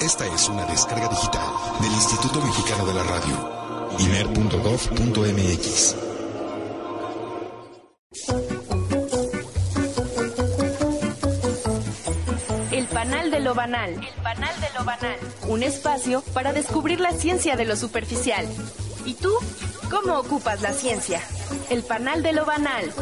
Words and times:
Esta 0.00 0.26
es 0.26 0.48
una 0.48 0.64
descarga 0.66 1.08
digital 1.08 1.48
del 1.80 1.90
Instituto 1.90 2.40
Mexicano 2.42 2.84
de 2.84 2.94
la 2.94 3.02
Radio. 3.02 3.96
imer.gov.mx. 3.98 5.96
El 12.72 12.86
panal 12.88 13.30
de 13.30 13.40
lo 13.40 13.54
banal. 13.54 13.90
El 13.94 14.22
panal 14.22 14.60
de 14.60 14.78
lo 14.78 14.84
banal. 14.84 15.16
Un 15.48 15.62
espacio 15.62 16.22
para 16.34 16.52
descubrir 16.52 17.00
la 17.00 17.12
ciencia 17.12 17.56
de 17.56 17.64
lo 17.64 17.74
superficial. 17.74 18.46
¿Y 19.06 19.14
tú? 19.14 19.32
¿Cómo 19.90 20.18
ocupas 20.18 20.60
la 20.60 20.72
ciencia? 20.72 21.22
El 21.70 21.82
panal 21.82 22.22
de 22.22 22.34
lo 22.34 22.44
banal. 22.44 22.92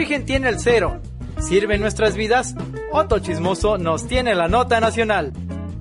Origen 0.00 0.24
tiene 0.24 0.48
el 0.48 0.58
cero? 0.58 0.98
¿Sirve 1.40 1.74
en 1.74 1.82
nuestras 1.82 2.16
vidas? 2.16 2.54
Otto 2.90 3.18
Chismoso 3.18 3.76
nos 3.76 4.06
tiene 4.06 4.34
la 4.34 4.48
nota 4.48 4.80
nacional. 4.80 5.30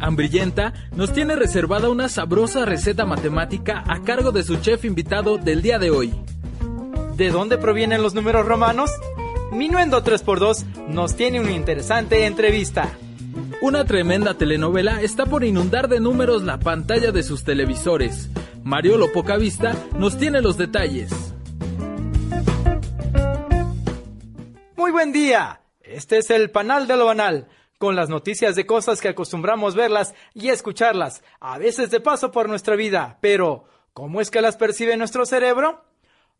Hambrillenta 0.01 0.73
nos 0.93 1.13
tiene 1.13 1.37
reservada 1.37 1.89
una 1.89 2.09
sabrosa 2.09 2.65
receta 2.65 3.05
matemática 3.05 3.81
a 3.87 4.03
cargo 4.03 4.33
de 4.33 4.43
su 4.43 4.57
chef 4.57 4.83
invitado 4.83 5.37
del 5.37 5.61
día 5.61 5.79
de 5.79 5.91
hoy. 5.91 6.13
¿De 7.15 7.29
dónde 7.29 7.57
provienen 7.57 8.01
los 8.01 8.13
números 8.13 8.45
romanos? 8.45 8.91
Minuendo 9.53 10.03
3x2 10.03 10.65
nos 10.89 11.15
tiene 11.15 11.39
una 11.39 11.51
interesante 11.51 12.25
entrevista. 12.25 12.89
Una 13.61 13.85
tremenda 13.85 14.33
telenovela 14.33 15.01
está 15.01 15.27
por 15.27 15.45
inundar 15.45 15.87
de 15.87 16.01
números 16.01 16.43
la 16.43 16.59
pantalla 16.59 17.13
de 17.13 17.23
sus 17.23 17.45
televisores. 17.45 18.29
Mariolo 18.65 19.13
Pocavista 19.13 19.77
nos 19.97 20.17
tiene 20.17 20.41
los 20.41 20.57
detalles. 20.57 21.28
Muy 24.89 24.93
buen 24.93 25.11
día. 25.11 25.61
Este 25.81 26.17
es 26.17 26.31
el 26.31 26.49
panal 26.49 26.87
de 26.87 26.97
lo 26.97 27.05
banal, 27.05 27.47
con 27.77 27.95
las 27.95 28.09
noticias 28.09 28.55
de 28.55 28.65
cosas 28.65 28.99
que 28.99 29.09
acostumbramos 29.09 29.75
verlas 29.75 30.15
y 30.33 30.49
escucharlas, 30.49 31.23
a 31.39 31.59
veces 31.59 31.91
de 31.91 31.99
paso 31.99 32.31
por 32.31 32.49
nuestra 32.49 32.75
vida, 32.75 33.19
pero 33.21 33.65
¿cómo 33.93 34.19
es 34.19 34.31
que 34.31 34.41
las 34.41 34.57
percibe 34.57 34.97
nuestro 34.97 35.27
cerebro? 35.27 35.85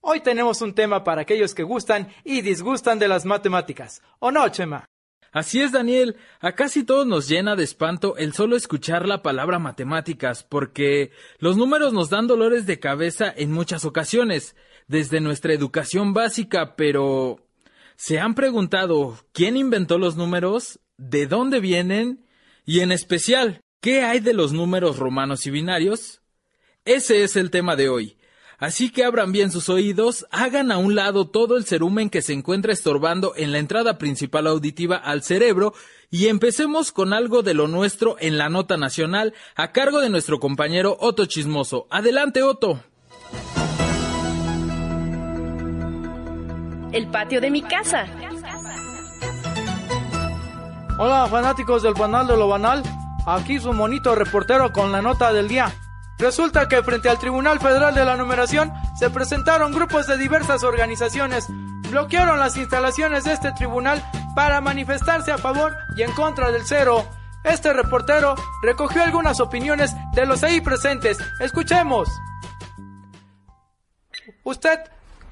Hoy 0.02 0.22
tenemos 0.22 0.64
un 0.64 0.74
tema 0.74 1.04
para 1.04 1.22
aquellos 1.22 1.54
que 1.54 1.62
gustan 1.62 2.12
y 2.24 2.42
disgustan 2.42 2.98
de 2.98 3.08
las 3.08 3.24
matemáticas. 3.24 4.02
¿O 4.18 4.32
no, 4.32 4.50
Chema? 4.50 4.90
Así 5.32 5.62
es, 5.62 5.72
Daniel. 5.72 6.16
A 6.40 6.54
casi 6.54 6.84
todos 6.84 7.06
nos 7.06 7.28
llena 7.28 7.56
de 7.56 7.64
espanto 7.64 8.18
el 8.18 8.34
solo 8.34 8.56
escuchar 8.56 9.08
la 9.08 9.22
palabra 9.22 9.60
matemáticas, 9.60 10.44
porque 10.44 11.12
los 11.38 11.56
números 11.56 11.94
nos 11.94 12.10
dan 12.10 12.26
dolores 12.26 12.66
de 12.66 12.80
cabeza 12.80 13.32
en 13.38 13.52
muchas 13.52 13.86
ocasiones, 13.86 14.56
desde 14.88 15.22
nuestra 15.22 15.54
educación 15.54 16.14
básica, 16.16 16.76
pero 16.76 17.46
¿se 18.00 18.18
han 18.18 18.34
preguntado 18.34 19.18
quién 19.34 19.58
inventó 19.58 19.98
los 19.98 20.16
números? 20.16 20.80
¿De 20.98 21.28
dónde 21.28 21.60
vienen? 21.60 22.26
Y 22.66 22.80
en 22.80 22.94
especial, 22.94 23.60
¿qué 23.82 24.04
hay 24.04 24.22
de 24.22 24.32
los 24.32 24.54
números 24.54 24.98
romanos 24.98 25.46
y 25.46 25.52
binarios? 25.52 26.22
Ese 26.86 27.24
es 27.24 27.36
el 27.36 27.52
tema 27.52 27.76
de 27.76 27.90
hoy. 27.90 28.18
Así 28.58 28.90
que 28.90 29.04
abran 29.04 29.34
bien 29.34 29.52
sus 29.52 29.68
oídos, 29.68 30.26
hagan 30.32 30.72
a 30.72 30.78
un 30.78 30.96
lado 30.96 31.30
todo 31.30 31.58
el 31.58 31.66
cerumen 31.66 32.10
que 32.10 32.22
se 32.22 32.32
encuentra 32.32 32.72
estorbando 32.72 33.34
en 33.36 33.52
la 33.52 33.60
entrada 33.60 33.98
principal 33.98 34.48
auditiva 34.48 34.96
al 34.96 35.22
cerebro 35.22 35.74
y 36.10 36.28
empecemos 36.28 36.94
con 36.94 37.12
algo 37.12 37.42
de 37.42 37.54
lo 37.54 37.68
nuestro 37.68 38.16
en 38.20 38.38
la 38.38 38.48
nota 38.48 38.78
nacional 38.78 39.34
a 39.56 39.74
cargo 39.74 40.00
de 40.00 40.10
nuestro 40.10 40.40
compañero 40.40 40.96
Otto 41.02 41.26
Chismoso. 41.26 41.86
Adelante, 41.90 42.44
Otto. 42.44 42.82
El 46.92 47.08
patio 47.08 47.40
de 47.40 47.52
mi 47.52 47.62
casa. 47.62 48.06
Hola 50.98 51.28
fanáticos 51.30 51.84
del 51.84 51.94
banal 51.94 52.26
de 52.26 52.36
lo 52.36 52.48
banal, 52.48 52.84
aquí 53.26 53.60
su 53.60 53.74
monito 53.74 54.16
reportero 54.16 54.72
con 54.74 54.92
la 54.92 55.02
nota 55.02 55.32
del 55.32 55.48
día. 55.48 55.72
Resulta 56.18 56.68
que 56.68 56.82
frente 56.82 57.08
al 57.08 57.20
Tribunal 57.20 57.60
Federal 57.60 57.94
de 57.94 58.04
la 58.04 58.18
Numeración 58.18 58.74
se 58.98 59.10
presentaron 59.10 59.72
grupos 59.72 60.08
de 60.08 60.18
diversas 60.18 60.64
organizaciones, 60.64 61.46
bloquearon 61.90 62.40
las 62.40 62.58
instalaciones 62.58 63.24
de 63.24 63.34
este 63.34 63.52
tribunal 63.54 64.04
para 64.36 64.60
manifestarse 64.60 65.32
a 65.32 65.38
favor 65.38 65.76
y 65.96 66.02
en 66.02 66.12
contra 66.14 66.52
del 66.52 66.64
cero. 66.66 67.06
Este 67.44 67.72
reportero 67.72 68.36
recogió 68.64 69.04
algunas 69.04 69.40
opiniones 69.40 69.96
de 70.14 70.26
los 70.26 70.44
ahí 70.44 70.60
presentes. 70.60 71.20
Escuchemos. 71.40 72.10
¿Usted 74.44 74.80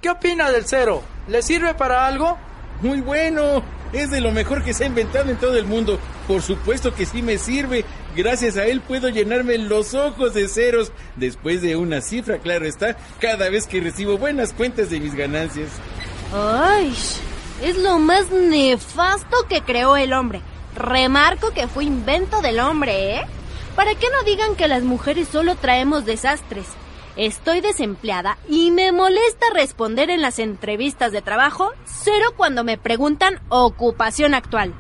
qué 0.02 0.10
opina 0.10 0.50
del 0.52 0.66
cero? 0.66 1.04
¿Le 1.28 1.42
sirve 1.42 1.74
para 1.74 2.06
algo? 2.06 2.38
Muy 2.82 3.02
bueno. 3.02 3.64
Es 3.94 4.12
de 4.12 4.20
lo 4.20 4.32
mejor 4.32 4.64
que 4.64 4.74
se 4.74 4.84
ha 4.84 4.88
inventado 4.88 5.30
en 5.30 5.38
todo 5.38 5.58
el 5.58 5.66
mundo. 5.66 5.98
Por 6.28 6.42
supuesto 6.42 6.94
que 6.94 7.06
sí 7.06 7.22
me 7.22 7.38
sirve. 7.38 7.86
Gracias 8.16 8.58
a 8.58 8.66
él 8.66 8.82
puedo 8.82 9.10
llenarme 9.10 9.58
los 9.58 9.94
ojos 9.94 10.34
de 10.34 10.50
ceros 10.50 10.92
después 11.16 11.62
de 11.62 11.76
una 11.76 12.02
cifra, 12.02 12.40
claro 12.40 12.66
está, 12.66 12.98
cada 13.20 13.50
vez 13.50 13.68
que 13.68 13.80
recibo 13.80 14.18
buenas 14.18 14.54
cuentas 14.54 14.90
de 14.90 15.00
mis 15.00 15.14
ganancias. 15.14 15.70
Ay, 16.34 16.94
es 17.64 17.78
lo 17.78 18.00
más 18.00 18.30
nefasto 18.32 19.38
que 19.48 19.62
creó 19.62 19.96
el 19.96 20.14
hombre. 20.14 20.42
Remarco 20.76 21.52
que 21.52 21.68
fue 21.68 21.86
invento 21.86 22.42
del 22.42 22.60
hombre, 22.60 23.18
¿eh? 23.18 23.22
Para 23.76 23.94
que 23.96 24.10
no 24.10 24.24
digan 24.24 24.56
que 24.56 24.68
las 24.68 24.84
mujeres 24.84 25.28
solo 25.28 25.56
traemos 25.56 26.06
desastres. 26.06 26.66
Estoy 27.18 27.62
desempleada 27.62 28.38
y 28.48 28.70
me 28.70 28.92
molesta 28.92 29.48
responder 29.52 30.12
en 30.12 30.22
las 30.22 30.38
entrevistas 30.38 31.12
de 31.12 31.24
trabajo 31.24 31.72
cero 31.84 32.28
cuando 32.38 32.64
me 32.64 32.78
preguntan 32.78 33.42
ocupación 33.50 34.36
actual. 34.36 34.76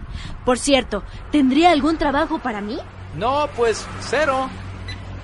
Por 0.46 0.60
cierto, 0.60 1.04
¿tendría 1.32 1.72
algún 1.72 1.98
trabajo 1.98 2.38
para 2.38 2.62
mí? 2.62 2.78
No, 3.16 3.50
pues 3.56 3.88
cero. 4.02 4.52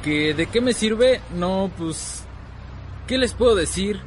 ¿Que 0.01 0.33
de 0.33 0.47
qué 0.47 0.59
me 0.59 0.73
sirve? 0.73 1.21
No, 1.35 1.69
pues... 1.77 2.25
¿Qué 3.05 3.19
les 3.19 3.33
puedo 3.35 3.53
decir? 3.53 4.01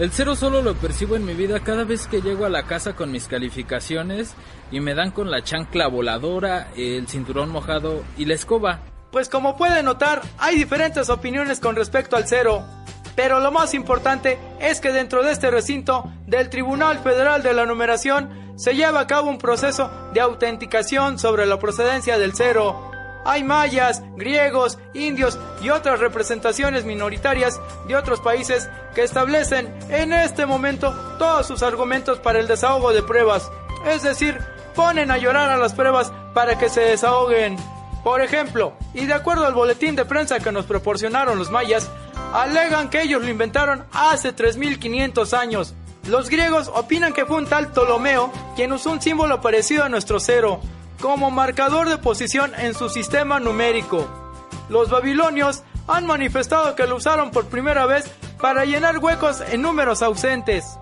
El 0.00 0.10
cero 0.10 0.34
solo 0.34 0.60
lo 0.60 0.74
percibo 0.74 1.14
en 1.14 1.24
mi 1.24 1.34
vida 1.34 1.60
cada 1.60 1.84
vez 1.84 2.08
que 2.08 2.20
llego 2.20 2.46
a 2.46 2.50
la 2.50 2.64
casa 2.64 2.96
con 2.96 3.12
mis 3.12 3.28
calificaciones 3.28 4.34
y 4.72 4.80
me 4.80 4.94
dan 4.94 5.12
con 5.12 5.30
la 5.30 5.44
chancla 5.44 5.86
voladora, 5.86 6.72
el 6.74 7.06
cinturón 7.06 7.50
mojado 7.50 8.02
y 8.18 8.24
la 8.24 8.34
escoba. 8.34 8.80
Pues 9.10 9.28
como 9.28 9.56
pueden 9.56 9.86
notar, 9.86 10.22
hay 10.38 10.56
diferentes 10.56 11.10
opiniones 11.10 11.58
con 11.58 11.74
respecto 11.74 12.16
al 12.16 12.28
cero. 12.28 12.64
Pero 13.16 13.40
lo 13.40 13.50
más 13.50 13.74
importante 13.74 14.38
es 14.60 14.80
que 14.80 14.92
dentro 14.92 15.22
de 15.22 15.32
este 15.32 15.50
recinto 15.50 16.04
del 16.26 16.48
Tribunal 16.48 17.00
Federal 17.00 17.42
de 17.42 17.52
la 17.52 17.66
Numeración 17.66 18.54
se 18.56 18.74
lleva 18.74 19.00
a 19.00 19.06
cabo 19.06 19.28
un 19.28 19.38
proceso 19.38 19.90
de 20.12 20.20
autenticación 20.20 21.18
sobre 21.18 21.46
la 21.46 21.58
procedencia 21.58 22.18
del 22.18 22.34
cero. 22.34 22.90
Hay 23.24 23.42
mayas, 23.42 24.02
griegos, 24.16 24.78
indios 24.94 25.38
y 25.60 25.70
otras 25.70 25.98
representaciones 25.98 26.84
minoritarias 26.84 27.60
de 27.88 27.96
otros 27.96 28.20
países 28.20 28.70
que 28.94 29.02
establecen 29.02 29.74
en 29.90 30.12
este 30.12 30.46
momento 30.46 30.94
todos 31.18 31.46
sus 31.46 31.62
argumentos 31.62 32.18
para 32.20 32.38
el 32.38 32.46
desahogo 32.46 32.92
de 32.92 33.02
pruebas. 33.02 33.50
Es 33.86 34.02
decir, 34.02 34.38
ponen 34.74 35.10
a 35.10 35.18
llorar 35.18 35.50
a 35.50 35.58
las 35.58 35.74
pruebas 35.74 36.12
para 36.32 36.56
que 36.58 36.68
se 36.68 36.80
desahoguen. 36.80 37.56
Por 38.02 38.22
ejemplo, 38.22 38.72
y 38.94 39.04
de 39.06 39.14
acuerdo 39.14 39.46
al 39.46 39.54
boletín 39.54 39.94
de 39.94 40.04
prensa 40.04 40.40
que 40.40 40.52
nos 40.52 40.64
proporcionaron 40.64 41.38
los 41.38 41.50
mayas, 41.50 41.90
alegan 42.32 42.88
que 42.88 43.02
ellos 43.02 43.22
lo 43.22 43.28
inventaron 43.28 43.84
hace 43.92 44.32
3500 44.32 45.34
años. 45.34 45.74
Los 46.08 46.30
griegos 46.30 46.70
opinan 46.74 47.12
que 47.12 47.26
fue 47.26 47.36
un 47.36 47.46
tal 47.46 47.68
Ptolomeo 47.68 48.32
quien 48.56 48.72
usó 48.72 48.90
un 48.90 49.02
símbolo 49.02 49.40
parecido 49.40 49.84
a 49.84 49.88
nuestro 49.90 50.18
cero 50.18 50.60
como 51.00 51.30
marcador 51.30 51.88
de 51.88 51.98
posición 51.98 52.52
en 52.56 52.74
su 52.74 52.88
sistema 52.88 53.38
numérico. 53.38 54.08
Los 54.68 54.88
babilonios 54.88 55.62
han 55.86 56.06
manifestado 56.06 56.74
que 56.74 56.86
lo 56.86 56.96
usaron 56.96 57.30
por 57.30 57.46
primera 57.46 57.86
vez 57.86 58.10
para 58.40 58.64
llenar 58.64 58.98
huecos 58.98 59.40
en 59.40 59.62
números 59.62 60.02
ausentes, 60.02 60.78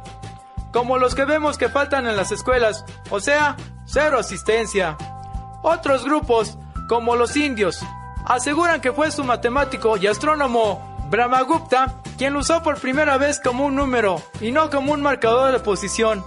como 0.72 0.98
los 0.98 1.14
que 1.14 1.24
vemos 1.24 1.58
que 1.58 1.68
faltan 1.68 2.06
en 2.06 2.16
las 2.16 2.30
escuelas, 2.30 2.84
o 3.10 3.20
sea, 3.20 3.56
cero 3.86 4.18
asistencia. 4.18 4.96
Otros 5.62 6.04
grupos 6.04 6.58
como 6.88 7.14
los 7.14 7.36
indios. 7.36 7.78
Aseguran 8.24 8.80
que 8.80 8.92
fue 8.92 9.12
su 9.12 9.22
matemático 9.22 9.96
y 9.96 10.08
astrónomo 10.08 10.98
Brahmagupta 11.10 12.02
quien 12.18 12.32
lo 12.32 12.40
usó 12.40 12.62
por 12.62 12.80
primera 12.80 13.16
vez 13.16 13.40
como 13.40 13.64
un 13.64 13.76
número 13.76 14.20
y 14.40 14.50
no 14.50 14.68
como 14.70 14.92
un 14.92 15.00
marcador 15.00 15.52
de 15.52 15.60
posición. 15.60 16.24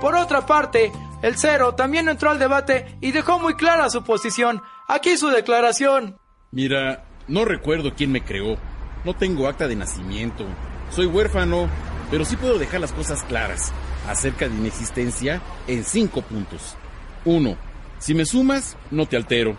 Por 0.00 0.14
otra 0.14 0.46
parte, 0.46 0.92
el 1.20 1.36
cero 1.36 1.74
también 1.74 2.08
entró 2.08 2.30
al 2.30 2.38
debate 2.38 2.96
y 3.00 3.10
dejó 3.10 3.40
muy 3.40 3.54
clara 3.54 3.90
su 3.90 4.04
posición. 4.04 4.62
Aquí 4.86 5.16
su 5.16 5.28
declaración. 5.28 6.16
Mira, 6.52 7.04
no 7.26 7.44
recuerdo 7.44 7.94
quién 7.94 8.12
me 8.12 8.22
creó. 8.22 8.56
No 9.04 9.14
tengo 9.14 9.48
acta 9.48 9.66
de 9.66 9.74
nacimiento. 9.74 10.44
Soy 10.90 11.06
huérfano, 11.06 11.68
pero 12.10 12.24
sí 12.24 12.36
puedo 12.36 12.58
dejar 12.58 12.80
las 12.80 12.92
cosas 12.92 13.22
claras 13.24 13.72
acerca 14.08 14.48
de 14.48 14.54
mi 14.54 14.68
existencia 14.68 15.40
en 15.66 15.84
cinco 15.84 16.22
puntos. 16.22 16.76
Uno, 17.24 17.56
si 17.98 18.14
me 18.14 18.24
sumas, 18.24 18.76
no 18.90 19.06
te 19.06 19.16
altero. 19.16 19.56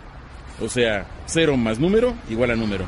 O 0.60 0.68
sea, 0.68 1.06
cero 1.26 1.56
más 1.56 1.78
número 1.78 2.14
igual 2.28 2.50
a 2.50 2.56
número. 2.56 2.84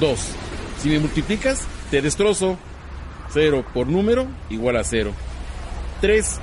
Dos, 0.00 0.30
si 0.78 0.88
me 0.88 0.98
multiplicas, 0.98 1.66
te 1.90 2.02
destrozo. 2.02 2.56
Cero 3.30 3.64
por 3.74 3.88
número 3.88 4.26
igual 4.50 4.76
a 4.76 4.84
cero. 4.84 5.12
Tres, 6.00 6.38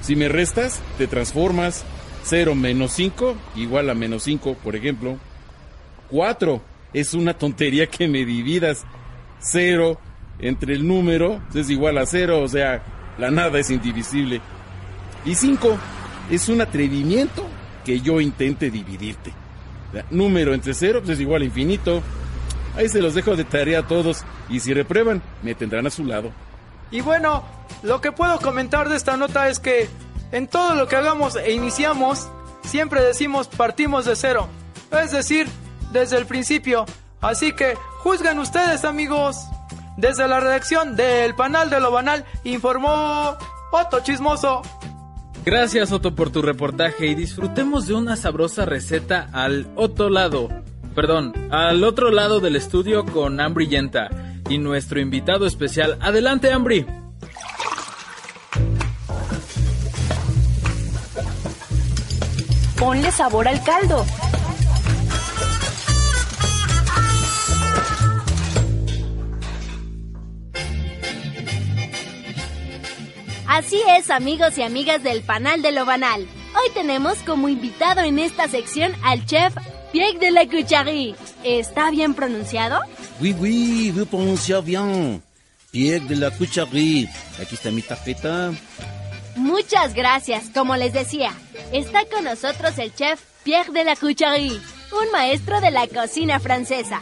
si 0.00 0.16
me 0.16 0.28
restas, 0.28 0.80
te 0.98 1.06
transformas. 1.06 1.84
0 2.24 2.54
menos 2.54 2.92
5 2.92 3.36
igual 3.56 3.88
a 3.88 3.94
menos 3.94 4.24
5, 4.24 4.54
por 4.62 4.76
ejemplo. 4.76 5.18
4 6.10 6.60
es 6.92 7.14
una 7.14 7.34
tontería 7.34 7.86
que 7.86 8.08
me 8.08 8.24
dividas. 8.24 8.84
0 9.40 9.98
entre 10.40 10.74
el 10.74 10.86
número 10.86 11.40
es 11.54 11.70
igual 11.70 11.98
a 11.98 12.06
0, 12.06 12.42
o 12.42 12.48
sea, 12.48 12.82
la 13.18 13.30
nada 13.30 13.58
es 13.58 13.70
indivisible. 13.70 14.40
Y 15.24 15.34
5 15.34 15.78
es 16.30 16.48
un 16.48 16.60
atrevimiento 16.60 17.46
que 17.84 18.00
yo 18.00 18.20
intente 18.20 18.70
dividirte. 18.70 19.32
Número 20.10 20.54
entre 20.54 20.74
0 20.74 21.00
pues 21.00 21.14
es 21.14 21.20
igual 21.20 21.42
a 21.42 21.44
infinito. 21.44 22.02
Ahí 22.76 22.88
se 22.88 23.02
los 23.02 23.14
dejo 23.14 23.36
de 23.36 23.44
tarea 23.44 23.80
a 23.80 23.86
todos 23.86 24.24
y 24.48 24.60
si 24.60 24.72
reprueban, 24.72 25.22
me 25.42 25.54
tendrán 25.54 25.86
a 25.86 25.90
su 25.90 26.04
lado. 26.04 26.30
Y 26.90 27.00
bueno, 27.00 27.44
lo 27.82 28.00
que 28.00 28.12
puedo 28.12 28.38
comentar 28.38 28.88
de 28.88 28.96
esta 28.96 29.16
nota 29.16 29.48
es 29.48 29.58
que 29.58 29.88
en 30.32 30.46
todo 30.46 30.74
lo 30.74 30.88
que 30.88 30.96
hagamos 30.96 31.36
e 31.36 31.52
iniciamos, 31.52 32.28
siempre 32.62 33.02
decimos 33.02 33.48
partimos 33.48 34.04
de 34.04 34.16
cero. 34.16 34.48
Es 34.90 35.10
decir, 35.10 35.48
desde 35.92 36.16
el 36.16 36.26
principio. 36.26 36.86
Así 37.20 37.52
que 37.52 37.74
juzguen 37.98 38.38
ustedes 38.38 38.84
amigos. 38.84 39.36
Desde 39.96 40.28
la 40.28 40.38
redacción 40.38 40.94
del 40.94 41.34
Panal 41.34 41.70
de 41.70 41.80
lo 41.80 41.90
Banal 41.90 42.24
informó 42.44 43.36
Otto 43.72 44.00
Chismoso. 44.00 44.62
Gracias 45.50 45.92
Otto 45.92 46.14
por 46.14 46.28
tu 46.28 46.42
reportaje 46.42 47.06
y 47.06 47.14
disfrutemos 47.14 47.86
de 47.86 47.94
una 47.94 48.16
sabrosa 48.16 48.66
receta 48.66 49.30
al 49.32 49.66
otro 49.76 50.10
lado. 50.10 50.50
Perdón, 50.94 51.32
al 51.50 51.84
otro 51.84 52.10
lado 52.10 52.40
del 52.40 52.54
estudio 52.54 53.06
con 53.06 53.40
Ambri 53.40 53.66
Yenta 53.66 54.10
y 54.50 54.58
nuestro 54.58 55.00
invitado 55.00 55.46
especial. 55.46 55.96
Adelante 56.02 56.52
Ambri. 56.52 56.84
Ponle 62.78 63.10
sabor 63.10 63.48
al 63.48 63.64
caldo. 63.64 64.04
Así 73.48 73.80
es, 73.96 74.10
amigos 74.10 74.58
y 74.58 74.62
amigas 74.62 75.02
del 75.02 75.22
Panal 75.22 75.62
de 75.62 75.72
lo 75.72 75.86
Banal. 75.86 76.20
Hoy 76.54 76.70
tenemos 76.74 77.16
como 77.20 77.48
invitado 77.48 78.02
en 78.02 78.18
esta 78.18 78.46
sección 78.46 78.92
al 79.02 79.24
chef 79.24 79.54
Pierre 79.90 80.18
de 80.18 80.30
la 80.30 80.46
Cucharie. 80.46 81.14
¿Está 81.44 81.90
bien 81.90 82.12
pronunciado? 82.12 82.78
Oui, 83.22 83.34
oui, 83.40 83.90
vous 83.90 84.06
prononcez 84.06 84.62
bien. 84.62 85.22
Pierre 85.70 86.04
de 86.04 86.16
la 86.16 86.30
Cucharie. 86.30 87.08
Aquí 87.40 87.54
está 87.54 87.70
mi 87.70 87.80
tarjeta. 87.80 88.52
Muchas 89.34 89.94
gracias. 89.94 90.50
Como 90.52 90.76
les 90.76 90.92
decía, 90.92 91.32
está 91.72 92.04
con 92.04 92.24
nosotros 92.24 92.76
el 92.76 92.94
chef 92.94 93.18
Pierre 93.44 93.72
de 93.72 93.84
la 93.84 93.96
Cucharie, 93.96 94.60
un 94.92 95.10
maestro 95.10 95.62
de 95.62 95.70
la 95.70 95.86
cocina 95.86 96.38
francesa. 96.38 97.00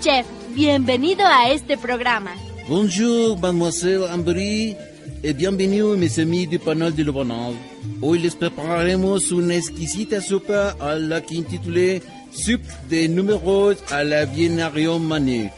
Chef, 0.00 0.24
bienvenido 0.50 1.26
a 1.26 1.50
este 1.50 1.76
programa. 1.76 2.36
Bonjour, 2.68 3.36
mademoiselle 3.40 4.08
Ambry, 4.08 4.76
et 5.22 5.32
bienvenue 5.32 5.96
mes 5.96 6.18
amis 6.20 6.46
du 6.46 6.58
panel 6.58 6.94
de 6.94 7.10
Banal. 7.10 7.54
Hoy 8.00 8.18
les 8.18 8.34
prepararemos 8.34 9.30
una 9.32 9.54
exquisita 9.56 10.20
sopa 10.20 10.76
a 10.80 10.94
la 10.94 11.20
que 11.20 11.34
intitulé 11.34 12.02
Soup 12.32 12.60
de 12.88 13.08
números 13.08 13.78
a 13.90 14.04
la 14.04 14.24
binario 14.26 14.98
mané. 14.98 15.52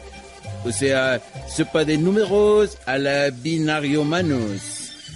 O 0.65 0.71
sea, 0.71 1.21
sopa 1.47 1.85
de 1.85 1.97
números 1.97 2.77
a 2.85 2.97
la 2.97 3.29
binario 3.29 4.03
manos. 4.03 4.61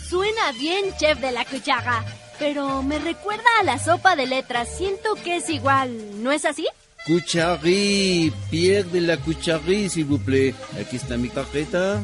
Suena 0.09 0.51
bien, 0.59 0.85
chef 0.99 1.19
de 1.19 1.31
la 1.31 1.45
cuchara, 1.45 2.05
pero 2.37 2.83
me 2.83 2.99
recuerda 2.99 3.43
a 3.59 3.63
la 3.63 3.79
sopa 3.79 4.15
de 4.15 4.27
letras. 4.27 4.69
Siento 4.77 5.15
que 5.23 5.37
es 5.37 5.49
igual, 5.49 5.91
¿no 6.21 6.31
es 6.31 6.45
así? 6.45 6.67
Cucharí, 7.05 8.33
Pierre 8.49 8.89
de 8.89 9.01
la 9.01 9.17
Cucharí, 9.17 9.89
s'il 9.89 10.05
vous 10.05 10.21
plaît. 10.21 10.55
Aquí 10.79 10.95
está 10.95 11.17
mi 11.17 11.29
tarjeta. 11.29 12.01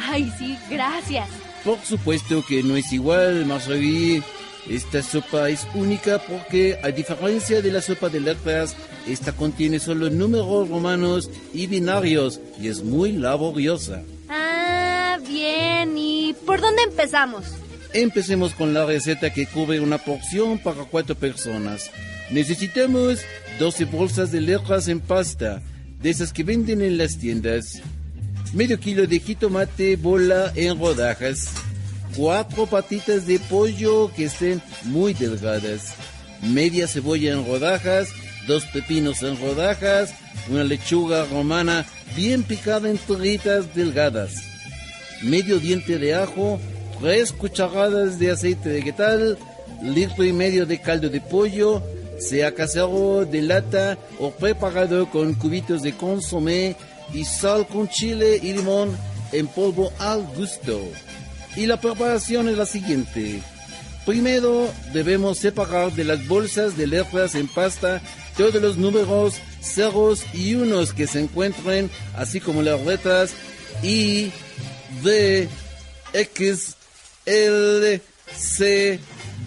Ay, 0.00 0.32
sí, 0.38 0.56
gracias. 0.70 1.28
Por 1.64 1.78
supuesto 1.84 2.44
que 2.46 2.62
no 2.62 2.76
es 2.76 2.92
igual, 2.92 3.46
Marjorie. 3.46 4.22
Esta 4.68 5.02
sopa 5.02 5.48
es 5.48 5.66
única 5.74 6.18
porque, 6.18 6.78
a 6.82 6.88
diferencia 6.88 7.62
de 7.62 7.72
la 7.72 7.82
sopa 7.82 8.08
de 8.08 8.20
letras, 8.20 8.76
esta 9.08 9.32
contiene 9.32 9.80
solo 9.80 10.08
números 10.08 10.68
romanos 10.68 11.30
y 11.52 11.66
binarios 11.66 12.40
y 12.60 12.68
es 12.68 12.82
muy 12.82 13.12
laboriosa. 13.12 14.02
Ah, 14.28 15.18
bien. 15.26 15.98
¿Y 15.98 16.34
por 16.46 16.60
dónde 16.60 16.82
empezamos? 16.82 17.44
Empecemos 17.92 18.54
con 18.54 18.72
la 18.72 18.86
receta 18.86 19.32
que 19.32 19.46
cubre 19.46 19.80
una 19.80 19.98
porción 19.98 20.58
para 20.58 20.84
cuatro 20.84 21.14
personas. 21.14 21.90
Necesitamos 22.30 23.18
12 23.58 23.84
bolsas 23.86 24.32
de 24.32 24.40
letras 24.40 24.88
en 24.88 25.00
pasta, 25.00 25.60
de 26.00 26.10
esas 26.10 26.32
que 26.32 26.44
venden 26.44 26.82
en 26.82 26.98
las 26.98 27.18
tiendas. 27.18 27.82
Medio 28.52 28.78
kilo 28.78 29.06
de 29.06 29.18
jitomate 29.18 29.96
bola 29.96 30.52
en 30.54 30.78
rodajas. 30.78 31.48
Cuatro 32.14 32.66
patitas 32.66 33.26
de 33.26 33.38
pollo 33.38 34.12
que 34.14 34.26
estén 34.26 34.60
muy 34.84 35.14
delgadas. 35.14 35.94
Media 36.42 36.86
cebolla 36.86 37.32
en 37.32 37.46
rodajas. 37.46 38.10
Dos 38.46 38.66
pepinos 38.66 39.22
en 39.22 39.40
rodajas. 39.40 40.12
Una 40.50 40.64
lechuga 40.64 41.24
romana 41.24 41.86
bien 42.14 42.42
picada 42.42 42.90
en 42.90 42.98
tiritas 42.98 43.74
delgadas. 43.74 44.34
Medio 45.22 45.58
diente 45.58 45.98
de 45.98 46.14
ajo. 46.14 46.60
Tres 47.00 47.32
cucharadas 47.32 48.18
de 48.18 48.32
aceite 48.32 48.68
vegetal. 48.68 49.38
Litro 49.82 50.24
y 50.24 50.32
medio 50.34 50.66
de 50.66 50.78
caldo 50.78 51.08
de 51.08 51.22
pollo 51.22 51.82
sea 52.18 52.54
casero 52.54 53.24
de 53.24 53.40
lata 53.42 53.98
o 54.20 54.30
preparado 54.30 55.10
con 55.10 55.34
cubitos 55.34 55.82
de 55.82 55.92
consomé 55.92 56.76
y 57.12 57.24
sal 57.24 57.66
con 57.66 57.88
chile 57.88 58.38
y 58.42 58.52
limón 58.52 58.96
en 59.32 59.46
polvo 59.46 59.92
al 59.98 60.22
gusto. 60.34 60.80
Y 61.56 61.66
la 61.66 61.80
preparación 61.80 62.48
es 62.48 62.56
la 62.56 62.66
siguiente. 62.66 63.42
Primero 64.06 64.68
debemos 64.92 65.38
separar 65.38 65.92
de 65.92 66.04
las 66.04 66.26
bolsas 66.26 66.76
de 66.76 66.86
letras 66.86 67.34
en 67.34 67.46
pasta 67.46 68.00
todos 68.36 68.54
los 68.54 68.76
números, 68.76 69.34
ceros 69.60 70.24
y 70.32 70.54
unos 70.54 70.92
que 70.92 71.06
se 71.06 71.20
encuentren, 71.20 71.90
así 72.16 72.40
como 72.40 72.62
las 72.62 72.80
letras 72.84 73.32
I, 73.82 74.32
D, 75.02 75.48
X, 76.12 76.76
L, 77.26 78.00
C, 78.34 78.98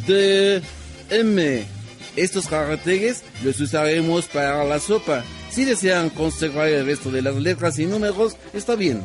D, 0.08 0.62
M 1.10 1.76
estos 2.16 2.48
caracteres 2.48 3.24
los 3.44 3.60
usaremos 3.60 4.26
para 4.26 4.64
la 4.64 4.80
sopa. 4.80 5.24
Si 5.56 5.64
desean 5.64 6.10
conservar 6.10 6.68
el 6.68 6.86
resto 6.86 7.10
de 7.12 7.22
las 7.22 7.36
letras 7.38 7.80
y 7.80 7.86
números, 7.86 8.36
está 8.52 8.76
bien. 8.76 9.02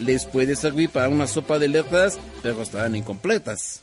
Les 0.00 0.24
puede 0.24 0.56
servir 0.56 0.90
para 0.90 1.08
una 1.08 1.28
sopa 1.28 1.60
de 1.60 1.68
letras, 1.68 2.18
pero 2.42 2.60
estarán 2.60 2.96
incompletas. 2.96 3.82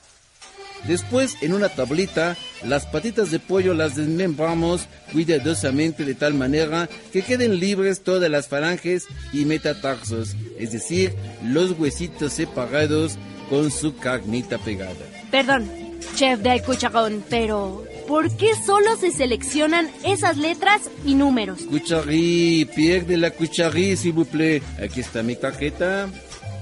Después, 0.86 1.38
en 1.40 1.54
una 1.54 1.70
tablita, 1.70 2.36
las 2.66 2.86
patitas 2.86 3.32
de 3.32 3.40
pollo 3.40 3.74
las 3.74 3.96
desmembramos 3.96 4.90
cuidadosamente 5.14 6.04
de 6.04 6.14
tal 6.14 6.34
manera 6.34 6.90
que 7.14 7.22
queden 7.22 7.58
libres 7.62 8.04
todas 8.04 8.30
las 8.30 8.50
falanges 8.50 9.06
y 9.32 9.46
metatarsos, 9.46 10.36
es 10.60 10.74
decir, 10.74 11.16
los 11.42 11.72
huesitos 11.80 12.34
separados 12.34 13.18
con 13.50 13.72
su 13.72 13.96
carnita 13.96 14.58
pegada. 14.58 15.06
Perdón, 15.32 15.72
chef 16.16 16.42
del 16.42 16.62
cucharón, 16.64 17.24
pero 17.30 17.86
¿por 18.08 18.30
qué 18.36 18.52
solo 18.66 18.96
se 18.98 19.12
seleccionan 19.12 19.90
esas 20.04 20.38
letras 20.38 20.82
y 21.06 21.16
números? 21.16 21.62
Cucharí, 21.70 22.70
Pierre 22.76 23.06
de 23.06 23.18
la 23.18 23.32
Cucharí, 23.32 23.96
s'il 23.96 24.14
vous 24.14 24.28
plaît. 24.28 24.62
Aquí 24.82 25.02
está 25.02 25.24
mi 25.24 25.36
tarjeta. 25.36 26.10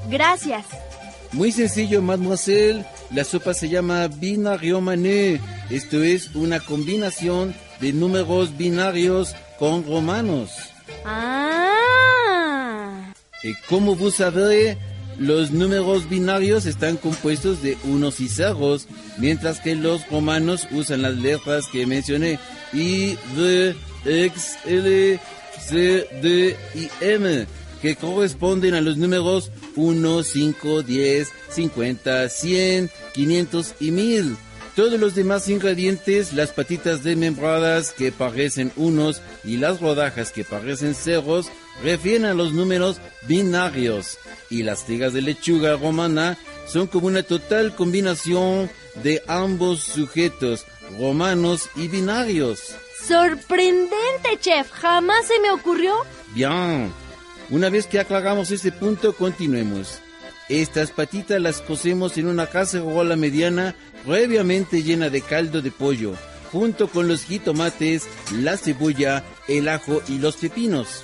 Gracias. 0.10 0.66
Muy 1.34 1.52
sencillo, 1.52 2.02
mademoiselle. 2.02 2.84
La 3.14 3.24
sopa 3.24 3.54
se 3.54 3.70
llama 3.70 4.08
binario 4.08 4.82
mané. 4.82 5.40
Esto 5.70 6.04
es 6.04 6.36
una 6.36 6.60
combinación 6.60 7.56
de 7.80 7.94
números 7.94 8.58
binarios 8.58 9.34
con 9.58 9.86
romanos. 9.86 10.52
Ah. 11.06 13.14
Y 13.44 13.54
como 13.68 13.96
vous 13.96 14.16
savez, 14.16 14.78
Los 15.20 15.52
números 15.52 16.10
binarios 16.10 16.66
están 16.66 16.98
compuestos 16.98 17.62
de 17.62 17.78
unos 17.84 18.20
y 18.20 18.28
ceros, 18.28 18.88
mientras 19.18 19.60
que 19.60 19.76
los 19.76 20.08
romanos 20.10 20.68
usan 20.72 21.02
las 21.04 21.16
letras 21.16 21.68
que 21.72 21.86
mencioné, 21.86 22.40
I, 22.74 23.18
V, 23.36 23.76
X, 24.06 24.58
L, 24.66 25.20
C, 25.60 26.08
D 26.22 26.58
y 26.76 26.90
M, 27.02 27.46
que 27.82 27.96
corresponden 27.96 28.74
a 28.74 28.82
los 28.82 28.98
números 28.98 29.52
1, 29.76 30.24
5, 30.24 30.84
10, 30.84 31.30
50, 31.50 32.30
100, 32.30 32.90
500 33.14 33.76
y 33.80 33.92
1000. 33.92 34.38
Todos 34.76 35.00
los 35.00 35.16
demás 35.16 35.50
ingredientes, 35.50 36.32
las 36.32 36.52
patitas 36.52 37.04
desmembradas 37.04 37.92
que 37.92 38.12
parecen 38.12 38.72
unos 38.78 39.22
y 39.44 39.58
las 39.58 39.82
rodajas 39.82 40.32
que 40.32 40.46
parecen 40.46 40.96
ceros, 40.96 41.48
refieren 41.84 42.26
a 42.26 42.34
los 42.34 42.54
números 42.54 43.00
binarios. 43.28 44.18
Y 44.50 44.64
las 44.64 44.86
tigas 44.86 45.14
de 45.14 45.22
lechuga 45.22 45.78
romana 45.78 46.38
son 46.68 46.88
como 46.88 47.08
una 47.08 47.24
total 47.24 47.76
combinación 47.76 48.70
de 49.04 49.24
ambos 49.28 49.82
sujetos, 49.82 50.66
romanos 51.00 51.70
y 51.76 51.88
binarios. 51.88 52.76
Sorprendente, 53.08 54.38
chef. 54.40 54.72
Jamás 54.72 55.26
se 55.28 55.40
me 55.40 55.52
ocurrió. 55.52 55.94
Bien. 56.34 56.92
Una 57.50 57.70
vez 57.70 57.88
que 57.88 58.00
aclaramos 58.00 58.52
este 58.52 58.72
punto, 58.72 59.14
continuemos. 59.14 60.00
Estas 60.50 60.92
patitas 60.92 61.42
las 61.42 61.62
cocemos 61.62 62.18
en 62.18 62.28
una 62.28 62.48
cacerola 62.48 63.16
mediana 63.16 63.76
previamente 64.06 64.84
llena 64.84 65.10
de 65.10 65.22
caldo 65.22 65.62
de 65.62 65.72
pollo, 65.72 66.14
junto 66.52 66.88
con 66.88 67.08
los 67.08 67.24
jitomates, 67.24 68.08
la 68.34 68.58
cebolla, 68.58 69.24
el 69.48 69.68
ajo 69.70 70.02
y 70.08 70.18
los 70.18 70.36
pepinos. 70.38 71.04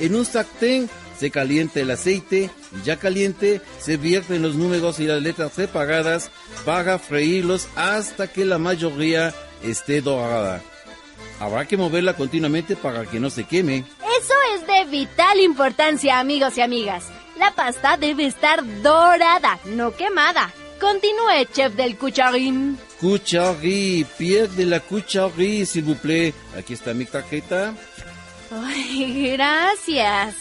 En 0.00 0.14
un 0.14 0.24
sartén 0.24 0.88
se 1.18 1.30
calienta 1.30 1.80
el 1.80 1.90
aceite 1.90 2.50
y 2.72 2.84
ya 2.84 2.96
caliente 2.96 3.60
se 3.80 3.96
vierten 3.96 4.42
los 4.42 4.54
números 4.54 5.00
y 5.00 5.06
las 5.06 5.20
letras 5.20 5.52
separadas 5.52 6.30
para 6.64 6.98
freírlos 6.98 7.68
hasta 7.74 8.28
que 8.28 8.44
la 8.44 8.58
mayoría 8.58 9.34
esté 9.62 10.00
dorada. 10.00 10.62
Habrá 11.40 11.66
que 11.66 11.76
moverla 11.76 12.14
continuamente 12.14 12.76
para 12.76 13.04
que 13.04 13.20
no 13.20 13.30
se 13.30 13.44
queme. 13.44 13.84
Eso 14.18 14.34
es 14.54 14.66
de 14.66 14.84
vital 14.90 15.40
importancia, 15.40 16.18
amigos 16.18 16.56
y 16.58 16.60
amigas. 16.60 17.04
La 17.38 17.52
pasta 17.54 17.96
debe 17.96 18.26
estar 18.26 18.64
dorada, 18.82 19.58
no 19.64 19.94
quemada. 19.94 20.52
Continúe, 20.80 21.44
chef 21.52 21.74
del 21.74 21.96
cucharín. 21.96 22.78
Cucharí, 23.00 24.06
pierde 24.16 24.64
la 24.64 24.80
cucharí, 24.80 25.64
s'il 25.66 25.84
vous 25.84 25.98
plaît. 25.98 26.34
Aquí 26.56 26.74
está 26.74 26.94
mi 26.94 27.04
tarjeta. 27.04 27.74
Ay, 28.50 29.32
gracias. 29.32 30.34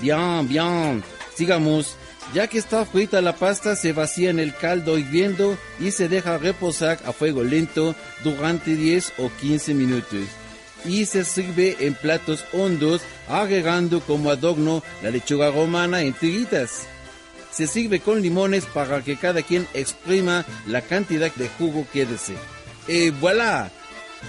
Bien, 0.00 0.48
bien. 0.48 1.02
Sigamos. 1.34 1.96
Ya 2.34 2.48
que 2.48 2.58
está 2.58 2.84
frita 2.84 3.20
la 3.20 3.36
pasta, 3.36 3.76
se 3.76 3.92
vacía 3.92 4.30
en 4.30 4.40
el 4.40 4.54
caldo 4.54 4.98
hirviendo 4.98 5.56
y 5.78 5.92
se 5.92 6.08
deja 6.08 6.38
reposar 6.38 6.98
a 7.06 7.12
fuego 7.12 7.44
lento 7.44 7.94
durante 8.24 8.74
10 8.74 9.12
o 9.18 9.30
15 9.40 9.74
minutos. 9.74 10.24
Y 10.84 11.06
se 11.06 11.24
sirve 11.24 11.76
en 11.80 11.94
platos 11.94 12.44
hondos, 12.52 13.02
agregando 13.28 14.00
como 14.00 14.30
adorno 14.30 14.82
la 15.02 15.10
lechuga 15.10 15.50
romana 15.50 16.02
en 16.02 16.14
tiritas. 16.14 16.86
Se 17.52 17.66
sirve 17.66 18.00
con 18.00 18.20
limones 18.20 18.66
para 18.66 19.02
que 19.02 19.16
cada 19.16 19.42
quien 19.42 19.66
exprima 19.72 20.44
la 20.66 20.82
cantidad 20.82 21.32
de 21.34 21.48
jugo 21.48 21.86
que 21.92 22.06
desee. 22.06 22.36
Y 22.88 23.10
voilà, 23.10 23.70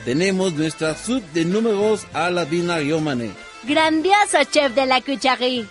tenemos 0.05 0.53
nuestra 0.53 0.95
sub 0.95 1.23
de 1.33 1.45
números 1.45 2.05
a 2.13 2.29
la 2.29 2.45
binariomane. 2.45 3.31
Grandioso, 3.63 4.43
chef 4.49 4.73
de 4.73 4.85
la 4.85 5.01
cucharí. 5.01 5.67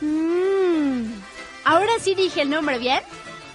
Mmm. 0.00 1.04
Ahora 1.64 1.92
sí 2.00 2.14
dije 2.14 2.42
el 2.42 2.50
nombre 2.50 2.78
bien. 2.78 3.00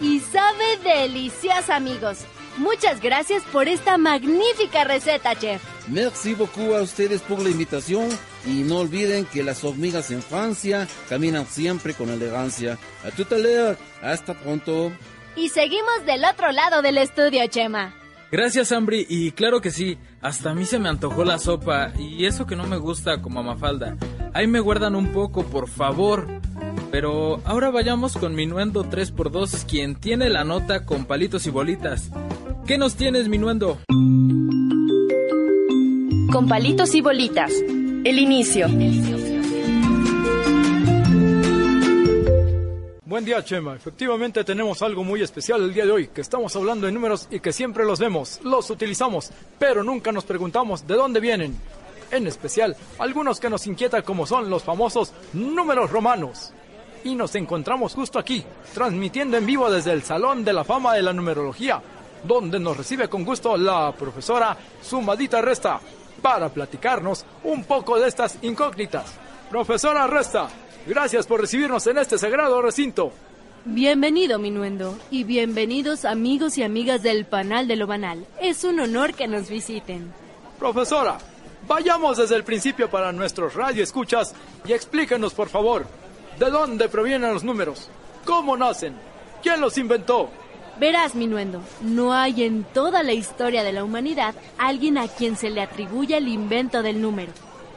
Y 0.01 0.19
sabe 0.21 0.77
delicioso, 0.83 1.73
amigos. 1.73 2.19
Muchas 2.57 2.99
gracias 2.99 3.43
por 3.51 3.67
esta 3.67 3.97
magnífica 3.97 4.83
receta, 4.83 5.37
chef. 5.37 5.61
Merci 5.87 6.33
beaucoup 6.33 6.73
a 6.73 6.81
ustedes 6.81 7.21
por 7.21 7.41
la 7.41 7.49
invitación 7.49 8.09
y 8.45 8.63
no 8.63 8.79
olviden 8.79 9.25
que 9.25 9.43
las 9.43 9.63
hormigas 9.63 10.11
en 10.11 10.21
Francia 10.21 10.87
caminan 11.07 11.45
siempre 11.47 11.93
con 11.93 12.09
elegancia. 12.09 12.77
A 13.03 13.11
tout 13.11 13.27
à 13.31 13.37
l'heure, 13.37 13.77
hasta 14.01 14.33
pronto. 14.33 14.91
Y 15.35 15.49
seguimos 15.49 16.05
del 16.05 16.25
otro 16.25 16.51
lado 16.51 16.81
del 16.81 16.97
estudio, 16.97 17.45
Chema. 17.47 17.93
Gracias, 18.31 18.71
Ambri, 18.71 19.05
y 19.09 19.31
claro 19.31 19.59
que 19.59 19.71
sí, 19.71 19.97
hasta 20.21 20.51
a 20.51 20.55
mí 20.55 20.65
se 20.65 20.77
me 20.77 20.87
antojó 20.87 21.25
la 21.25 21.39
sopa, 21.39 21.91
y 21.97 22.25
eso 22.25 22.45
que 22.45 22.55
no 22.55 22.67
me 22.67 22.77
gusta 22.77 23.21
como 23.21 23.39
a 23.39 23.43
Mafalda. 23.43 23.97
Ahí 24.33 24.45
me 24.45 24.59
guardan 24.59 24.95
un 24.95 25.11
poco, 25.11 25.43
por 25.43 25.67
favor. 25.67 26.27
Pero 26.91 27.39
ahora 27.45 27.69
vayamos 27.69 28.17
con 28.17 28.35
Minuendo 28.35 28.83
3x2, 28.83 29.65
quien 29.65 29.95
tiene 29.95 30.29
la 30.29 30.43
nota 30.43 30.85
con 30.85 31.05
palitos 31.05 31.45
y 31.45 31.51
bolitas. 31.51 32.09
¿Qué 32.65 32.77
nos 32.77 32.95
tienes, 32.95 33.27
Minuendo? 33.29 33.79
Con 36.31 36.47
palitos 36.47 36.93
y 36.95 37.01
bolitas. 37.01 37.51
El 38.03 38.19
inicio. 38.19 38.67
Buen 43.19 43.25
día, 43.25 43.43
Chema. 43.43 43.75
Efectivamente 43.75 44.45
tenemos 44.45 44.81
algo 44.81 45.03
muy 45.03 45.21
especial 45.21 45.61
el 45.61 45.73
día 45.73 45.85
de 45.85 45.91
hoy, 45.91 46.07
que 46.07 46.21
estamos 46.21 46.55
hablando 46.55 46.85
de 46.85 46.93
números 46.93 47.27
y 47.29 47.41
que 47.41 47.51
siempre 47.51 47.83
los 47.83 47.99
vemos, 47.99 48.39
los 48.45 48.69
utilizamos, 48.69 49.29
pero 49.59 49.83
nunca 49.83 50.13
nos 50.13 50.23
preguntamos 50.23 50.87
de 50.87 50.95
dónde 50.95 51.19
vienen. 51.19 51.53
En 52.11 52.27
especial, 52.27 52.77
algunos 52.97 53.41
que 53.41 53.49
nos 53.49 53.67
inquietan 53.67 54.03
como 54.03 54.25
son 54.25 54.49
los 54.49 54.63
famosos 54.63 55.11
números 55.33 55.91
romanos. 55.91 56.53
Y 57.03 57.13
nos 57.13 57.35
encontramos 57.35 57.93
justo 57.93 58.19
aquí, 58.19 58.41
transmitiendo 58.73 59.35
en 59.35 59.45
vivo 59.45 59.69
desde 59.69 59.91
el 59.91 60.03
Salón 60.03 60.45
de 60.45 60.53
la 60.53 60.63
Fama 60.63 60.93
de 60.93 61.01
la 61.01 61.11
Numerología, 61.11 61.81
donde 62.23 62.57
nos 62.57 62.77
recibe 62.77 63.09
con 63.09 63.25
gusto 63.25 63.57
la 63.57 63.91
profesora 63.91 64.55
Sumadita 64.81 65.41
Resta, 65.41 65.81
para 66.21 66.47
platicarnos 66.47 67.25
un 67.43 67.65
poco 67.65 67.99
de 67.99 68.07
estas 68.07 68.37
incógnitas. 68.43 69.13
Profesora 69.49 70.07
Resta, 70.07 70.47
gracias 70.89 71.27
por 71.27 71.39
recibirnos 71.39 71.85
en 71.85 71.99
este 71.99 72.17
sagrado 72.17 72.61
recinto. 72.63 73.11
Bienvenido, 73.63 74.39
Minuendo, 74.39 74.97
y 75.11 75.23
bienvenidos 75.23 76.03
amigos 76.03 76.57
y 76.57 76.63
amigas 76.63 77.03
del 77.03 77.25
Panal 77.25 77.67
de 77.67 77.75
lo 77.75 77.85
Banal. 77.85 78.25
Es 78.41 78.63
un 78.63 78.79
honor 78.79 79.13
que 79.13 79.27
nos 79.27 79.49
visiten. 79.49 80.11
Profesora, 80.57 81.19
vayamos 81.67 82.17
desde 82.17 82.35
el 82.35 82.43
principio 82.43 82.89
para 82.89 83.11
nuestros 83.11 83.53
radioescuchas 83.53 84.33
y 84.65 84.73
explíquenos, 84.73 85.35
por 85.35 85.49
favor, 85.49 85.85
de 86.39 86.49
dónde 86.49 86.89
provienen 86.89 87.33
los 87.33 87.43
números, 87.43 87.87
cómo 88.25 88.57
nacen, 88.57 88.95
quién 89.43 89.61
los 89.61 89.77
inventó. 89.77 90.31
Verás, 90.79 91.13
Minuendo, 91.13 91.61
no 91.81 92.13
hay 92.13 92.43
en 92.43 92.63
toda 92.63 93.03
la 93.03 93.13
historia 93.13 93.63
de 93.63 93.73
la 93.73 93.83
humanidad 93.83 94.33
alguien 94.57 94.97
a 94.97 95.07
quien 95.07 95.37
se 95.37 95.51
le 95.51 95.61
atribuya 95.61 96.17
el 96.17 96.29
invento 96.29 96.81
del 96.81 96.99
número. 96.99 97.31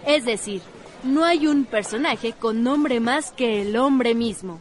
Es 0.06 0.24
decir, 0.24 0.62
no 1.02 1.24
hay 1.24 1.46
un 1.46 1.64
personaje 1.64 2.32
con 2.32 2.62
nombre 2.62 3.00
más 3.00 3.32
que 3.32 3.62
el 3.62 3.76
hombre 3.76 4.14
mismo. 4.14 4.60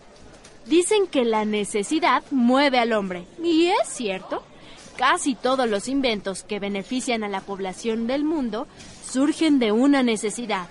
Dicen 0.66 1.08
que 1.08 1.26
la 1.26 1.46
necesidad 1.46 2.24
mueve 2.32 2.80
al 2.80 2.94
hombre, 2.94 3.26
y 3.44 3.68
es 3.68 3.88
cierto. 3.88 4.44
Casi 4.98 5.36
todos 5.36 5.68
los 5.68 5.88
inventos 5.88 6.44
que 6.44 6.60
benefician 6.60 7.24
a 7.24 7.30
la 7.30 7.42
población 7.42 8.08
del 8.08 8.24
mundo 8.24 8.68
surgen 9.04 9.58
de 9.60 9.72
una 9.72 10.04
necesidad. 10.04 10.68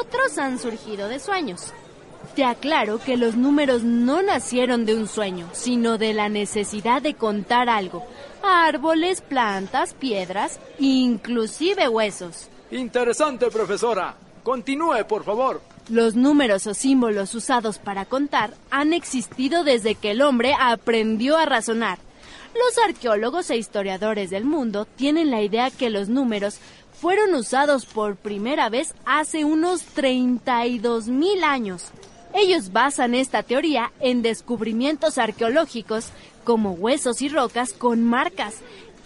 Otros 0.00 0.36
han 0.38 0.58
surgido 0.58 1.08
de 1.08 1.18
sueños. 1.18 1.72
Te 2.34 2.44
aclaro 2.44 2.98
que 2.98 3.16
los 3.16 3.36
números 3.36 3.82
no 3.82 4.20
nacieron 4.20 4.84
de 4.84 4.94
un 4.94 5.08
sueño, 5.08 5.48
sino 5.52 5.96
de 5.96 6.12
la 6.12 6.28
necesidad 6.28 7.00
de 7.00 7.14
contar 7.14 7.68
algo. 7.68 8.04
Árboles, 8.42 9.22
plantas, 9.22 9.94
piedras, 9.94 10.60
inclusive 10.78 11.88
huesos. 11.88 12.48
Interesante, 12.70 13.46
profesora. 13.50 14.16
Continúe, 14.46 15.04
por 15.08 15.24
favor. 15.24 15.60
Los 15.88 16.14
números 16.14 16.68
o 16.68 16.74
símbolos 16.74 17.34
usados 17.34 17.78
para 17.78 18.04
contar 18.04 18.54
han 18.70 18.92
existido 18.92 19.64
desde 19.64 19.96
que 19.96 20.12
el 20.12 20.22
hombre 20.22 20.54
aprendió 20.56 21.36
a 21.36 21.46
razonar. 21.46 21.98
Los 22.54 22.78
arqueólogos 22.86 23.50
e 23.50 23.56
historiadores 23.56 24.30
del 24.30 24.44
mundo 24.44 24.84
tienen 24.84 25.32
la 25.32 25.42
idea 25.42 25.72
que 25.72 25.90
los 25.90 26.08
números 26.08 26.60
fueron 26.92 27.34
usados 27.34 27.86
por 27.86 28.14
primera 28.14 28.68
vez 28.68 28.94
hace 29.04 29.44
unos 29.44 29.82
32 29.82 31.08
mil 31.08 31.42
años. 31.42 31.86
Ellos 32.32 32.70
basan 32.70 33.16
esta 33.16 33.42
teoría 33.42 33.90
en 33.98 34.22
descubrimientos 34.22 35.18
arqueológicos 35.18 36.10
como 36.44 36.70
huesos 36.70 37.20
y 37.20 37.28
rocas 37.28 37.72
con 37.72 38.04
marcas, 38.04 38.54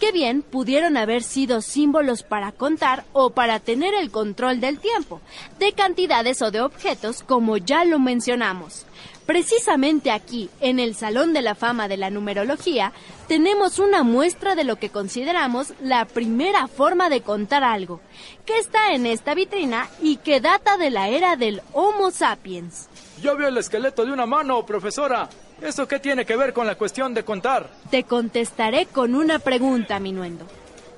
que 0.01 0.11
bien 0.11 0.41
pudieron 0.41 0.97
haber 0.97 1.21
sido 1.21 1.61
símbolos 1.61 2.23
para 2.23 2.51
contar 2.51 3.05
o 3.13 3.29
para 3.29 3.59
tener 3.59 3.93
el 3.93 4.09
control 4.09 4.59
del 4.59 4.79
tiempo, 4.79 5.21
de 5.59 5.73
cantidades 5.73 6.41
o 6.41 6.49
de 6.49 6.59
objetos 6.59 7.21
como 7.21 7.57
ya 7.57 7.85
lo 7.85 7.99
mencionamos. 7.99 8.87
Precisamente 9.27 10.09
aquí, 10.09 10.49
en 10.59 10.79
el 10.79 10.95
Salón 10.95 11.33
de 11.33 11.43
la 11.43 11.53
Fama 11.53 11.87
de 11.87 11.97
la 11.97 12.09
Numerología, 12.09 12.93
tenemos 13.27 13.77
una 13.77 14.01
muestra 14.01 14.55
de 14.55 14.63
lo 14.63 14.77
que 14.77 14.89
consideramos 14.89 15.75
la 15.79 16.05
primera 16.05 16.67
forma 16.67 17.07
de 17.09 17.21
contar 17.21 17.63
algo, 17.63 18.01
que 18.47 18.57
está 18.57 18.93
en 18.93 19.05
esta 19.05 19.35
vitrina 19.35 19.87
y 20.01 20.17
que 20.17 20.41
data 20.41 20.77
de 20.77 20.89
la 20.89 21.09
era 21.09 21.35
del 21.35 21.61
Homo 21.73 22.09
sapiens. 22.09 22.89
Yo 23.21 23.37
vi 23.37 23.45
el 23.45 23.57
esqueleto 23.57 24.03
de 24.03 24.11
una 24.11 24.25
mano, 24.25 24.65
profesora. 24.65 25.29
¿Eso 25.61 25.87
qué 25.87 25.99
tiene 25.99 26.25
que 26.25 26.35
ver 26.35 26.53
con 26.53 26.65
la 26.65 26.75
cuestión 26.75 27.13
de 27.13 27.23
contar? 27.23 27.69
Te 27.91 28.03
contestaré 28.03 28.87
con 28.87 29.13
una 29.13 29.39
pregunta, 29.39 29.99
Minuendo. 29.99 30.45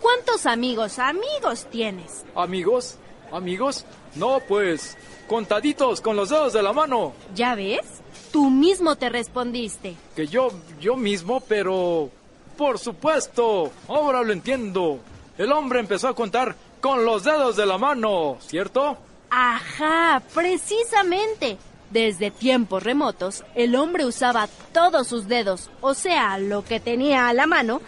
¿Cuántos 0.02 0.46
amigos, 0.46 1.00
amigos 1.00 1.68
tienes? 1.70 2.24
¿Amigos? 2.36 2.98
¿Amigos? 3.32 3.86
No, 4.16 4.40
pues, 4.48 4.98
contaditos 5.28 6.00
con 6.02 6.16
los 6.16 6.30
dedos 6.30 6.54
de 6.54 6.64
la 6.64 6.72
mano. 6.72 7.14
¿Ya 7.36 7.56
ves? 7.56 8.02
Tú 8.32 8.50
mismo 8.50 8.96
te 8.96 9.10
respondiste. 9.10 9.96
Que 10.16 10.28
yo, 10.28 10.50
yo 10.80 10.96
mismo, 10.96 11.42
pero... 11.42 12.10
Por 12.58 12.78
supuesto, 12.78 13.72
ahora 13.88 14.22
lo 14.22 14.32
entiendo. 14.32 15.00
El 15.38 15.52
hombre 15.52 15.80
empezó 15.80 16.08
a 16.08 16.16
contar 16.16 16.56
con 16.80 17.04
los 17.04 17.24
dedos 17.24 17.56
de 17.56 17.66
la 17.66 17.80
mano, 17.80 18.38
¿cierto? 18.42 18.98
Ajá, 19.32 20.22
precisamente. 20.34 21.58
Desde 21.94 22.32
tiempos 22.32 22.82
remotos, 22.82 23.44
el 23.54 23.76
hombre 23.76 24.04
usaba 24.04 24.50
todos 24.74 25.08
sus 25.08 25.28
dedos, 25.28 25.70
o 25.80 25.94
sea, 25.94 26.40
lo 26.40 26.66
que 26.66 26.80
tenía 26.80 27.28
a 27.28 27.34
la 27.34 27.46
mano, 27.46 27.82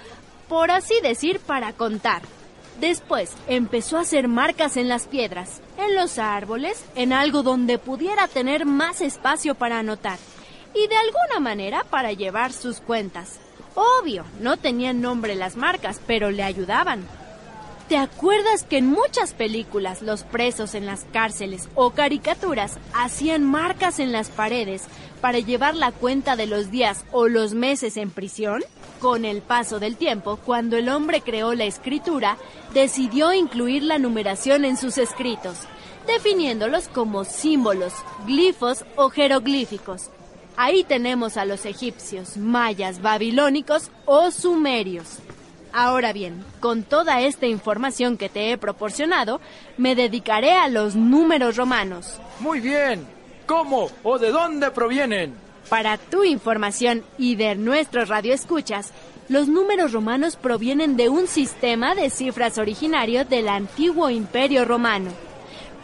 por 0.48 0.70
así 0.70 0.94
decir, 1.02 1.40
para 1.40 1.74
contar. 1.74 2.22
Después 2.80 3.34
empezó 3.48 3.98
a 3.98 4.02
hacer 4.02 4.28
marcas 4.28 4.78
en 4.78 4.90
las 4.90 5.08
piedras, 5.08 5.60
en 5.80 5.96
los 5.96 6.20
árboles, 6.20 6.86
en 6.94 7.14
algo 7.14 7.42
donde 7.42 7.80
pudiera 7.80 8.28
tener 8.28 8.68
más 8.68 9.02
espacio 9.02 9.56
para 9.56 9.80
anotar 9.80 10.20
y 10.76 10.88
de 10.88 10.98
alguna 10.98 11.40
manera 11.40 11.84
para 11.84 12.12
llevar 12.12 12.54
sus 12.54 12.82
cuentas. 12.82 13.40
Obvio, 13.74 14.24
no 14.40 14.58
tenían 14.58 15.02
nombre 15.02 15.34
las 15.34 15.56
marcas, 15.56 16.00
pero 16.06 16.30
le 16.30 16.44
ayudaban. 16.44 17.08
¿Te 17.88 17.98
acuerdas 17.98 18.64
que 18.64 18.80
en 18.80 18.88
muchas 18.88 19.34
películas 19.34 20.02
los 20.02 20.24
presos 20.24 20.74
en 20.74 20.88
las 20.88 21.06
cárceles 21.14 21.70
o 21.76 21.92
caricaturas 21.92 22.80
hacían 22.94 23.44
marcas 23.44 24.00
en 24.00 24.12
las 24.12 24.30
paredes 24.30 24.86
para 25.22 25.38
llevar 25.38 25.76
la 25.76 25.92
cuenta 25.92 26.36
de 26.36 26.48
los 26.48 26.72
días 26.72 27.06
o 27.12 27.28
los 27.28 27.54
meses 27.54 27.98
en 27.98 28.10
prisión? 28.10 28.64
Con 29.00 29.24
el 29.24 29.44
paso 29.44 29.80
del 29.80 29.98
tiempo, 29.98 30.40
cuando 30.44 30.78
el 30.78 30.90
hombre 30.90 31.22
creó 31.22 31.54
la 31.54 31.66
escritura, 31.66 32.38
decidió 32.74 33.34
incluir 33.34 33.84
la 33.84 34.00
numeración 34.00 34.66
en 34.66 34.78
sus 34.78 34.98
escritos, 34.98 35.60
definiéndolos 36.08 36.88
como 36.88 37.24
símbolos, 37.24 37.94
glifos 38.26 38.84
o 38.96 39.12
jeroglíficos. 39.12 40.10
Ahí 40.58 40.84
tenemos 40.86 41.38
a 41.38 41.46
los 41.46 41.66
egipcios, 41.66 42.36
mayas, 42.38 43.04
babilónicos 43.04 43.92
o 44.06 44.32
sumerios. 44.32 45.20
Ahora 45.78 46.14
bien, 46.14 46.42
con 46.62 46.84
toda 46.84 47.20
esta 47.20 47.48
información 47.48 48.16
que 48.16 48.30
te 48.30 48.50
he 48.50 48.58
proporcionado, 48.58 49.42
me 49.78 49.94
dedicaré 49.94 50.54
a 50.54 50.70
los 50.70 50.96
números 50.96 51.58
romanos. 51.58 52.18
Muy 52.40 52.62
bien. 52.62 53.06
¿Cómo 53.46 53.90
o 54.02 54.18
de 54.18 54.32
dónde 54.32 54.72
provienen? 54.72 55.34
Para 55.68 55.98
tu 55.98 56.24
información 56.24 57.04
y 57.18 57.36
de 57.36 57.56
nuestros 57.56 58.08
radioescuchas, 58.08 58.94
los 59.28 59.50
números 59.50 59.92
romanos 59.92 60.38
provienen 60.38 60.96
de 60.96 61.10
un 61.10 61.28
sistema 61.28 61.94
de 61.94 62.10
cifras 62.10 62.58
originario 62.58 63.26
del 63.26 63.50
antiguo 63.50 64.10
imperio 64.10 64.64
romano. 64.64 65.12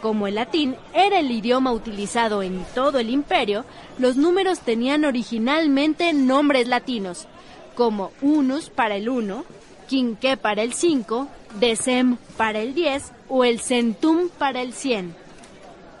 Como 0.00 0.26
el 0.26 0.36
latín 0.36 0.74
era 0.94 1.18
el 1.18 1.30
idioma 1.30 1.70
utilizado 1.70 2.42
en 2.42 2.64
todo 2.74 2.98
el 2.98 3.10
imperio, 3.10 3.66
los 3.98 4.16
números 4.16 4.60
tenían 4.60 5.04
originalmente 5.04 6.14
nombres 6.14 6.66
latinos, 6.66 7.26
como 7.74 8.12
unus 8.22 8.70
para 8.70 8.96
el 8.96 9.10
uno, 9.10 9.44
quinque 9.92 10.38
para 10.38 10.62
el 10.62 10.72
cinco, 10.72 11.28
decem 11.60 12.16
para 12.38 12.60
el 12.60 12.72
diez 12.72 13.12
o 13.28 13.44
el 13.44 13.60
centum 13.60 14.30
para 14.38 14.62
el 14.62 14.72
cien. 14.72 15.14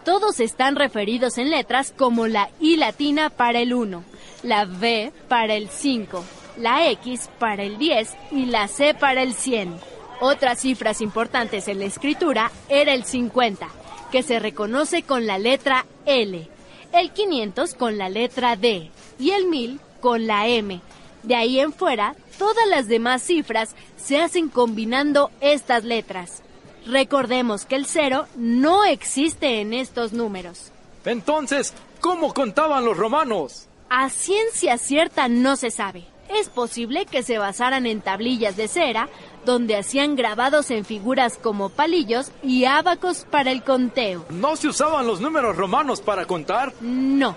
Todos 0.02 0.40
están 0.40 0.76
referidos 0.76 1.36
en 1.36 1.50
letras 1.50 1.92
como 1.94 2.26
la 2.26 2.48
I 2.58 2.76
latina 2.76 3.28
para 3.28 3.60
el 3.60 3.74
1, 3.74 4.02
la 4.44 4.64
V 4.64 5.12
para 5.28 5.56
el 5.56 5.68
5, 5.68 6.24
la 6.56 6.88
X 6.92 7.28
para 7.38 7.64
el 7.64 7.76
10 7.76 8.16
y 8.30 8.46
la 8.46 8.66
C 8.66 8.94
para 8.94 9.22
el 9.22 9.34
100. 9.34 9.74
Otras 10.22 10.60
cifras 10.60 11.02
importantes 11.02 11.68
en 11.68 11.78
la 11.78 11.84
escritura 11.84 12.50
era 12.70 12.94
el 12.94 13.04
50, 13.04 13.68
que 14.10 14.22
se 14.22 14.38
reconoce 14.38 15.02
con 15.02 15.26
la 15.26 15.36
letra 15.36 15.84
L, 16.06 16.48
el 16.94 17.10
500 17.10 17.74
con 17.74 17.98
la 17.98 18.08
letra 18.08 18.56
D 18.56 18.90
y 19.18 19.32
el 19.32 19.48
1000 19.48 19.80
con 20.00 20.26
la 20.26 20.48
M. 20.48 20.80
De 21.24 21.36
ahí 21.36 21.60
en 21.60 21.74
fuera, 21.74 22.16
todas 22.38 22.66
las 22.68 22.88
demás 22.88 23.22
cifras 23.22 23.74
se 23.96 24.20
hacen 24.20 24.48
combinando 24.48 25.30
estas 25.40 25.84
letras. 25.84 26.42
Recordemos 26.86 27.64
que 27.64 27.76
el 27.76 27.86
cero 27.86 28.26
no 28.36 28.84
existe 28.84 29.60
en 29.60 29.72
estos 29.72 30.12
números. 30.12 30.72
Entonces, 31.04 31.74
¿cómo 32.00 32.34
contaban 32.34 32.84
los 32.84 32.96
romanos? 32.96 33.68
A 33.88 34.08
ciencia 34.08 34.78
cierta 34.78 35.28
no 35.28 35.56
se 35.56 35.70
sabe. 35.70 36.04
Es 36.28 36.48
posible 36.48 37.04
que 37.04 37.22
se 37.22 37.38
basaran 37.38 37.84
en 37.84 38.00
tablillas 38.00 38.56
de 38.56 38.66
cera, 38.66 39.08
donde 39.44 39.76
hacían 39.76 40.16
grabados 40.16 40.70
en 40.70 40.84
figuras 40.84 41.36
como 41.36 41.68
palillos 41.68 42.32
y 42.42 42.64
ábacos 42.64 43.26
para 43.30 43.50
el 43.50 43.62
conteo. 43.62 44.24
¿No 44.30 44.56
se 44.56 44.68
usaban 44.68 45.06
los 45.06 45.20
números 45.20 45.56
romanos 45.56 46.00
para 46.00 46.24
contar? 46.24 46.72
No, 46.80 47.36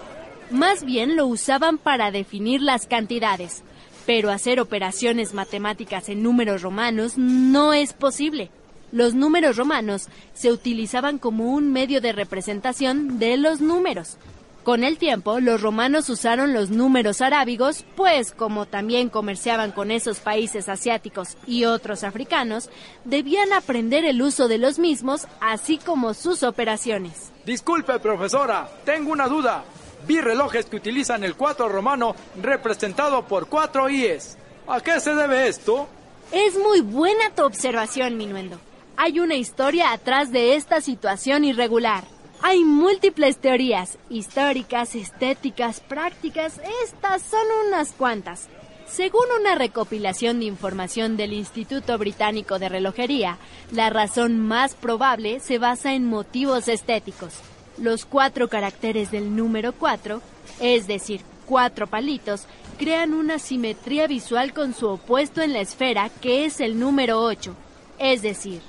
más 0.49 0.85
bien 0.85 1.17
lo 1.17 1.27
usaban 1.27 1.77
para 1.77 2.11
definir 2.11 2.61
las 2.61 2.87
cantidades. 2.87 3.64
Pero 4.05 4.31
hacer 4.31 4.59
operaciones 4.59 5.33
matemáticas 5.33 6.09
en 6.09 6.23
números 6.23 6.61
romanos 6.61 7.17
no 7.17 7.73
es 7.73 7.93
posible 7.93 8.51
los 8.95 9.13
números 9.13 9.57
romanos 9.57 10.07
se 10.33 10.53
utilizaban 10.53 11.17
como 11.17 11.51
un 11.51 11.73
medio 11.73 11.99
de 11.99 12.13
representación 12.13 13.19
de 13.19 13.35
los 13.35 13.59
números. 13.59 14.17
Con 14.63 14.83
el 14.83 14.97
tiempo, 14.97 15.41
los 15.41 15.61
romanos 15.61 16.09
usaron 16.09 16.53
los 16.53 16.71
números 16.71 17.21
arábigos, 17.21 17.85
pues 17.95 18.31
como 18.31 18.65
también 18.65 19.09
comerciaban 19.09 19.73
con 19.73 19.91
esos 19.91 20.19
países 20.19 20.69
asiáticos 20.69 21.37
y 21.45 21.65
otros 21.65 22.03
africanos, 22.03 22.69
debían 23.03 23.53
aprender 23.53 24.05
el 24.05 24.21
uso 24.21 24.47
de 24.47 24.57
los 24.57 24.79
mismos, 24.79 25.27
así 25.39 25.77
como 25.77 26.15
sus 26.15 26.41
operaciones. 26.41 27.31
Disculpe, 27.45 27.99
profesora, 27.99 28.67
tengo 28.85 29.11
una 29.11 29.27
duda. 29.27 29.65
Vi 30.07 30.21
relojes 30.21 30.65
que 30.65 30.77
utilizan 30.77 31.23
el 31.23 31.35
4 31.35 31.67
romano 31.69 32.15
representado 32.41 33.25
por 33.25 33.47
cuatro 33.47 33.89
IES. 33.89 34.37
¿A 34.67 34.81
qué 34.81 34.99
se 34.99 35.13
debe 35.13 35.47
esto? 35.47 35.87
Es 36.31 36.57
muy 36.57 36.81
buena 36.81 37.29
tu 37.35 37.43
observación, 37.43 38.17
Minuendo 38.17 38.59
hay 38.97 39.19
una 39.19 39.35
historia 39.35 39.91
atrás 39.91 40.31
de 40.31 40.55
esta 40.55 40.81
situación 40.81 41.43
irregular. 41.43 42.03
Hay 42.41 42.63
múltiples 42.63 43.37
teorías, 43.37 43.97
históricas, 44.09 44.95
estéticas, 44.95 45.79
prácticas, 45.79 46.59
estas 46.83 47.21
son 47.23 47.45
unas 47.67 47.91
cuantas. 47.91 48.47
Según 48.87 49.25
una 49.39 49.55
recopilación 49.55 50.39
de 50.39 50.45
información 50.45 51.17
del 51.17 51.33
Instituto 51.33 51.97
Británico 51.97 52.59
de 52.59 52.69
Relojería, 52.69 53.37
la 53.71 53.89
razón 53.89 54.39
más 54.39 54.75
probable 54.75 55.39
se 55.39 55.57
basa 55.57 55.93
en 55.93 56.05
motivos 56.05 56.67
estéticos. 56.67 57.33
Los 57.77 58.05
cuatro 58.05 58.47
caracteres 58.47 59.11
del 59.11 59.35
número 59.35 59.73
4, 59.73 60.21
es 60.59 60.87
decir, 60.87 61.21
cuatro 61.45 61.87
palitos, 61.87 62.45
crean 62.77 63.13
una 63.13 63.39
simetría 63.39 64.07
visual 64.07 64.53
con 64.53 64.73
su 64.73 64.87
opuesto 64.87 65.41
en 65.41 65.53
la 65.53 65.59
esfera, 65.59 66.09
que 66.21 66.45
es 66.45 66.59
el 66.59 66.79
número 66.79 67.21
8, 67.21 67.55
es 67.99 68.21
decir, 68.21 68.61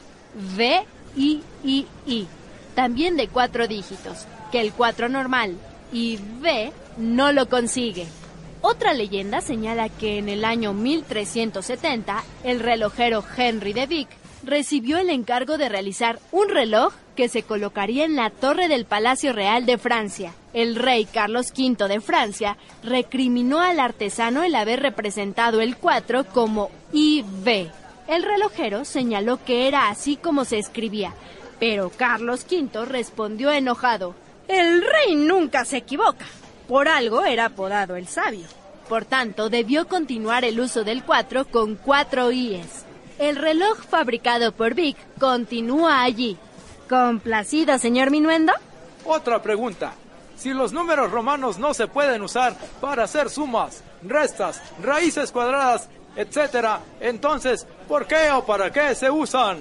V, 0.57 0.85
I, 1.17 1.43
I, 1.65 1.87
I, 2.07 2.27
también 2.75 3.17
de 3.17 3.29
cuatro 3.29 3.67
dígitos, 3.67 4.27
que 4.53 4.61
el 4.61 4.73
4 4.73 5.09
normal 5.09 5.57
y 5.93 6.19
V 6.41 6.73
no 6.99 7.33
lo 7.33 7.49
consigue. 7.49 8.07
Otra 8.61 8.95
leyenda 8.95 9.41
señala 9.41 9.89
que 9.89 10.19
en 10.19 10.29
el 10.29 10.45
año 10.45 10.73
1370 10.73 12.25
el 12.43 12.61
relojero 12.61 13.25
Henry 13.37 13.73
de 13.73 13.87
Vic 13.87 14.09
recibió 14.45 14.99
el 14.99 15.11
encargo 15.11 15.59
de 15.59 15.69
realizar 15.69 16.19
un 16.33 16.49
reloj 16.49 16.93
que 17.17 17.29
se 17.29 17.43
colocaría 17.43 18.05
en 18.05 18.15
la 18.15 18.31
torre 18.31 18.69
del 18.69 18.85
Palacio 18.85 19.33
Real 19.33 19.67
de 19.67 19.79
Francia. 19.79 20.33
El 20.53 20.77
rey 20.77 21.05
Carlos 21.07 21.53
V 21.57 21.89
de 21.89 22.01
Francia 22.01 22.57
recriminó 22.85 23.61
al 23.61 23.81
artesano 23.81 24.45
el 24.45 24.55
haber 24.55 24.81
representado 24.81 25.61
el 25.61 25.77
4 25.77 26.27
como 26.27 26.71
IV 26.93 27.73
el 28.09 28.23
relojero 28.23 28.85
señaló 28.85 29.43
que 29.45 29.67
era 29.67 29.89
así 29.89 30.17
como 30.17 30.45
se 30.45 30.59
escribía, 30.59 31.13
pero 31.59 31.91
Carlos 31.91 32.47
V 32.49 32.85
respondió 32.85 33.51
enojado. 33.51 34.15
El 34.47 34.83
rey 34.83 35.17
nunca 35.17 35.65
se 35.65 35.79
equivoca. 35.79 36.25
Por 36.69 36.89
algo 36.89 37.25
era 37.25 37.47
apodado 37.47 37.97
el 37.97 38.07
sabio. 38.07 38.47
Por 38.89 39.05
tanto, 39.05 39.51
debió 39.51 39.89
continuar 39.89 40.45
el 40.45 40.61
uso 40.61 40.85
del 40.85 41.03
4 41.03 41.47
con 41.47 41.75
cuatro 41.75 42.31
IES. 42.31 42.85
El 43.19 43.35
reloj 43.35 43.79
fabricado 43.79 44.53
por 44.53 44.75
Vic 44.75 44.97
continúa 45.19 46.03
allí. 46.03 46.37
¿Complacido, 46.89 47.79
señor 47.79 48.11
Minuendo? 48.11 48.53
Otra 49.05 49.43
pregunta. 49.43 49.93
Si 50.37 50.51
los 50.51 50.73
números 50.73 51.11
romanos 51.11 51.59
no 51.59 51.73
se 51.75 51.87
pueden 51.87 52.23
usar 52.23 52.55
para 52.81 53.05
hacer 53.05 53.31
sumas, 53.31 53.83
restas, 54.03 54.61
raíces 54.83 55.33
cuadradas 55.33 55.89
etcétera. 56.17 56.81
Entonces, 57.01 57.67
¿por 57.87 58.07
qué 58.07 58.31
o 58.33 58.45
para 58.45 58.73
qué 58.73 58.95
se 58.95 59.11
usan? 59.11 59.59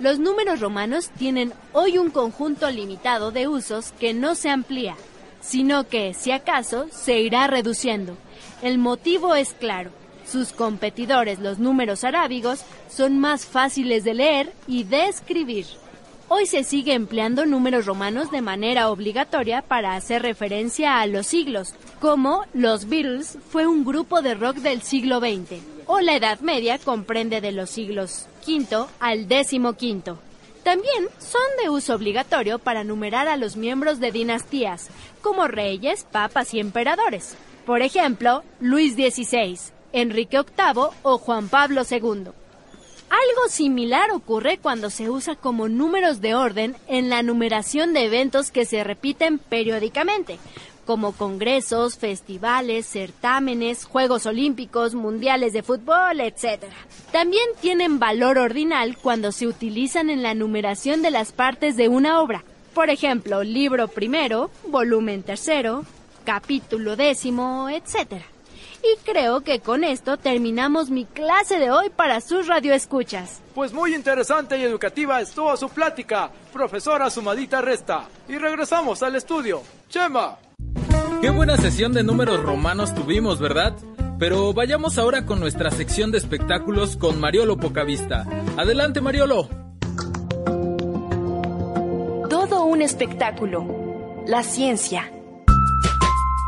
Los 0.00 0.20
números 0.20 0.60
romanos 0.60 1.10
tienen 1.18 1.52
hoy 1.72 1.98
un 1.98 2.10
conjunto 2.10 2.70
limitado 2.70 3.32
de 3.32 3.48
usos 3.48 3.92
que 3.98 4.14
no 4.14 4.34
se 4.36 4.48
amplía. 4.48 4.94
sino 5.40 5.86
que, 5.86 6.14
si 6.14 6.32
acaso, 6.32 6.88
se 6.90 7.20
irá 7.20 7.46
reduciendo. 7.46 8.16
El 8.60 8.76
motivo 8.78 9.36
es 9.36 9.54
claro. 9.54 9.90
Sus 10.26 10.52
competidores, 10.52 11.38
los 11.38 11.58
números 11.58 12.04
arábigos, 12.04 12.64
son 12.90 13.18
más 13.18 13.46
fáciles 13.46 14.02
de 14.04 14.14
leer 14.14 14.52
y 14.66 14.82
de 14.84 15.06
escribir. 15.06 15.66
Hoy 16.30 16.44
se 16.44 16.62
sigue 16.62 16.92
empleando 16.92 17.46
números 17.46 17.86
romanos 17.86 18.30
de 18.30 18.42
manera 18.42 18.90
obligatoria 18.90 19.62
para 19.62 19.94
hacer 19.94 20.20
referencia 20.20 21.00
a 21.00 21.06
los 21.06 21.26
siglos, 21.26 21.74
como 22.00 22.44
los 22.52 22.86
Beatles 22.86 23.38
fue 23.48 23.66
un 23.66 23.82
grupo 23.82 24.20
de 24.20 24.34
rock 24.34 24.56
del 24.56 24.82
siglo 24.82 25.20
XX, 25.20 25.62
o 25.86 26.00
la 26.00 26.16
Edad 26.16 26.40
Media 26.40 26.78
comprende 26.78 27.40
de 27.40 27.52
los 27.52 27.70
siglos 27.70 28.26
V 28.46 28.86
al 29.00 29.26
XV. 29.26 30.16
También 30.62 31.08
son 31.18 31.40
de 31.62 31.70
uso 31.70 31.94
obligatorio 31.94 32.58
para 32.58 32.84
numerar 32.84 33.26
a 33.26 33.38
los 33.38 33.56
miembros 33.56 33.98
de 33.98 34.12
dinastías, 34.12 34.90
como 35.22 35.48
reyes, 35.48 36.04
papas 36.12 36.52
y 36.52 36.60
emperadores. 36.60 37.36
Por 37.64 37.80
ejemplo, 37.80 38.42
Luis 38.60 38.96
XVI, 38.96 39.58
Enrique 39.94 40.36
VIII 40.36 40.88
o 41.02 41.16
Juan 41.16 41.48
Pablo 41.48 41.84
II. 41.90 42.32
Algo 43.10 43.48
similar 43.48 44.10
ocurre 44.10 44.58
cuando 44.58 44.90
se 44.90 45.08
usa 45.08 45.34
como 45.34 45.68
números 45.68 46.20
de 46.20 46.34
orden 46.34 46.76
en 46.88 47.08
la 47.08 47.22
numeración 47.22 47.94
de 47.94 48.04
eventos 48.04 48.50
que 48.50 48.66
se 48.66 48.84
repiten 48.84 49.38
periódicamente, 49.38 50.38
como 50.84 51.12
congresos, 51.12 51.96
festivales, 51.96 52.86
certámenes, 52.86 53.84
Juegos 53.84 54.26
Olímpicos, 54.26 54.94
Mundiales 54.94 55.54
de 55.54 55.62
Fútbol, 55.62 56.20
etc. 56.20 56.64
También 57.10 57.48
tienen 57.60 57.98
valor 57.98 58.36
ordinal 58.36 58.98
cuando 58.98 59.32
se 59.32 59.46
utilizan 59.46 60.10
en 60.10 60.22
la 60.22 60.34
numeración 60.34 61.00
de 61.00 61.10
las 61.10 61.32
partes 61.32 61.76
de 61.76 61.88
una 61.88 62.20
obra. 62.20 62.44
Por 62.74 62.90
ejemplo, 62.90 63.42
libro 63.42 63.88
primero, 63.88 64.50
volumen 64.66 65.22
tercero, 65.22 65.84
capítulo 66.24 66.94
décimo, 66.94 67.70
etc. 67.70 68.22
Y 68.82 68.96
creo 69.04 69.40
que 69.40 69.60
con 69.60 69.82
esto 69.82 70.16
terminamos 70.16 70.90
mi 70.90 71.04
clase 71.04 71.58
de 71.58 71.70
hoy 71.70 71.90
para 71.90 72.20
sus 72.20 72.46
radioescuchas. 72.46 73.40
Pues 73.54 73.72
muy 73.72 73.94
interesante 73.94 74.56
y 74.58 74.62
educativa 74.62 75.20
estuvo 75.20 75.56
su 75.56 75.68
plática, 75.68 76.30
profesora 76.52 77.10
Sumadita 77.10 77.60
Resta. 77.60 78.08
Y 78.28 78.38
regresamos 78.38 79.02
al 79.02 79.16
estudio. 79.16 79.62
Chema. 79.88 80.38
Qué 81.20 81.30
buena 81.30 81.56
sesión 81.56 81.92
de 81.92 82.04
números 82.04 82.40
romanos 82.42 82.94
tuvimos, 82.94 83.40
¿verdad? 83.40 83.74
Pero 84.18 84.52
vayamos 84.52 84.98
ahora 84.98 85.26
con 85.26 85.40
nuestra 85.40 85.70
sección 85.70 86.12
de 86.12 86.18
espectáculos 86.18 86.96
con 86.96 87.18
Mariolo 87.18 87.56
Pocavista. 87.56 88.26
Adelante, 88.56 89.00
Mariolo. 89.00 89.48
Todo 92.28 92.64
un 92.64 92.82
espectáculo. 92.82 94.22
La 94.26 94.42
ciencia. 94.42 95.10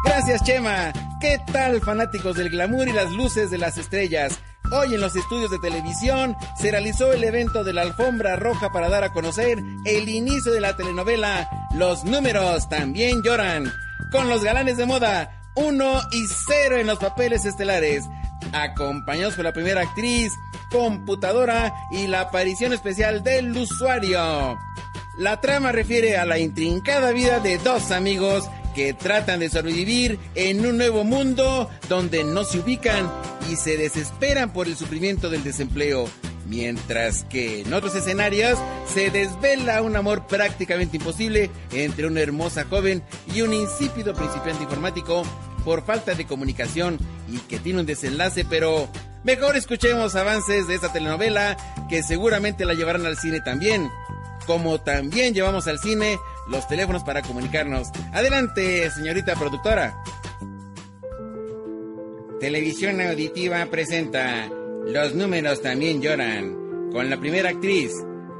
Gracias, 0.04 0.44
Chema. 0.44 0.92
¿Qué 1.20 1.38
tal, 1.52 1.82
fanáticos 1.82 2.34
del 2.34 2.48
glamour 2.48 2.88
y 2.88 2.92
las 2.92 3.12
luces 3.12 3.50
de 3.50 3.58
las 3.58 3.76
estrellas? 3.76 4.40
Hoy 4.72 4.94
en 4.94 5.02
los 5.02 5.14
estudios 5.14 5.50
de 5.50 5.58
televisión 5.58 6.34
se 6.58 6.70
realizó 6.70 7.12
el 7.12 7.22
evento 7.22 7.62
de 7.62 7.74
la 7.74 7.82
alfombra 7.82 8.36
roja 8.36 8.72
para 8.72 8.88
dar 8.88 9.04
a 9.04 9.12
conocer 9.12 9.58
el 9.84 10.08
inicio 10.08 10.50
de 10.50 10.62
la 10.62 10.76
telenovela 10.78 11.50
Los 11.74 12.04
números 12.04 12.70
también 12.70 13.22
lloran, 13.22 13.70
con 14.10 14.30
los 14.30 14.42
galanes 14.42 14.78
de 14.78 14.86
moda 14.86 15.42
1 15.56 16.00
y 16.12 16.26
0 16.46 16.78
en 16.78 16.86
los 16.86 16.98
papeles 16.98 17.44
estelares, 17.44 18.02
acompañados 18.52 19.34
por 19.34 19.44
la 19.44 19.52
primera 19.52 19.82
actriz, 19.82 20.32
computadora 20.70 21.74
y 21.90 22.06
la 22.06 22.22
aparición 22.22 22.72
especial 22.72 23.22
del 23.22 23.54
usuario. 23.54 24.58
La 25.18 25.38
trama 25.42 25.70
refiere 25.70 26.16
a 26.16 26.24
la 26.24 26.38
intrincada 26.38 27.10
vida 27.10 27.40
de 27.40 27.58
dos 27.58 27.90
amigos 27.90 28.48
que 28.74 28.94
tratan 28.94 29.40
de 29.40 29.48
sobrevivir 29.48 30.18
en 30.34 30.64
un 30.64 30.76
nuevo 30.76 31.04
mundo 31.04 31.68
donde 31.88 32.24
no 32.24 32.44
se 32.44 32.60
ubican 32.60 33.10
y 33.50 33.56
se 33.56 33.76
desesperan 33.76 34.52
por 34.52 34.66
el 34.66 34.76
sufrimiento 34.76 35.30
del 35.30 35.44
desempleo. 35.44 36.08
Mientras 36.46 37.24
que 37.24 37.60
en 37.60 37.72
otros 37.72 37.94
escenarios 37.94 38.58
se 38.92 39.10
desvela 39.10 39.82
un 39.82 39.94
amor 39.94 40.26
prácticamente 40.26 40.96
imposible 40.96 41.50
entre 41.72 42.06
una 42.06 42.20
hermosa 42.20 42.64
joven 42.64 43.02
y 43.32 43.42
un 43.42 43.52
insípido 43.52 44.14
principiante 44.14 44.64
informático 44.64 45.22
por 45.64 45.84
falta 45.84 46.14
de 46.14 46.26
comunicación 46.26 46.98
y 47.28 47.38
que 47.38 47.58
tiene 47.58 47.80
un 47.80 47.86
desenlace, 47.86 48.44
pero 48.44 48.88
mejor 49.22 49.56
escuchemos 49.56 50.16
avances 50.16 50.66
de 50.66 50.74
esta 50.74 50.92
telenovela 50.92 51.56
que 51.88 52.02
seguramente 52.02 52.64
la 52.64 52.74
llevarán 52.74 53.06
al 53.06 53.16
cine 53.16 53.40
también. 53.40 53.88
Como 54.46 54.80
también 54.80 55.34
llevamos 55.34 55.68
al 55.68 55.78
cine 55.78 56.18
los 56.50 56.66
teléfonos 56.68 57.04
para 57.04 57.22
comunicarnos. 57.22 57.88
Adelante, 58.12 58.90
señorita 58.90 59.34
productora. 59.36 60.02
Televisión 62.40 63.00
Auditiva 63.00 63.66
presenta 63.66 64.48
Los 64.86 65.14
números 65.14 65.62
también 65.62 66.00
lloran, 66.00 66.90
con 66.90 67.10
la 67.10 67.18
primera 67.18 67.50
actriz, 67.50 67.92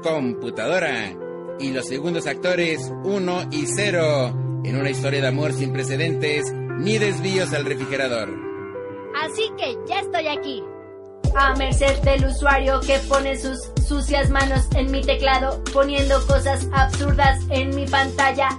computadora, 0.03 1.13
y 1.59 1.71
los 1.71 1.87
segundos 1.87 2.25
actores, 2.25 2.91
1 3.03 3.49
y 3.51 3.65
0, 3.67 4.61
en 4.63 4.75
una 4.75 4.89
historia 4.89 5.21
de 5.21 5.27
amor 5.27 5.53
sin 5.53 5.71
precedentes 5.71 6.51
ni 6.79 6.97
desvíos 6.97 7.53
al 7.53 7.65
refrigerador. 7.65 8.29
Así 9.23 9.51
que 9.57 9.77
ya 9.87 9.99
estoy 9.99 10.27
aquí. 10.27 10.63
A 11.35 11.55
merced 11.55 11.99
del 12.03 12.25
usuario 12.25 12.79
que 12.81 12.99
pone 12.99 13.37
sus 13.37 13.71
sucias 13.87 14.29
manos 14.29 14.67
en 14.75 14.91
mi 14.91 15.01
teclado, 15.01 15.63
poniendo 15.73 16.25
cosas 16.27 16.67
absurdas 16.73 17.39
en 17.49 17.75
mi 17.75 17.85
pantalla. 17.85 18.49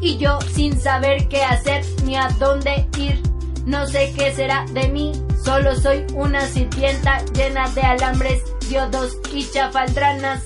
Y 0.00 0.18
yo 0.18 0.38
sin 0.52 0.78
saber 0.78 1.28
qué 1.28 1.42
hacer 1.42 1.84
ni 2.04 2.16
a 2.16 2.28
dónde 2.38 2.86
ir. 2.98 3.22
No 3.64 3.86
sé 3.86 4.12
qué 4.16 4.32
será 4.32 4.64
de 4.72 4.88
mí, 4.88 5.12
solo 5.42 5.74
soy 5.74 6.06
una 6.14 6.46
sirvienta 6.46 7.24
llena 7.34 7.68
de 7.70 7.80
alambres, 7.80 8.42
diodos 8.68 9.18
y 9.32 9.48
chafaldranas. 9.50 10.44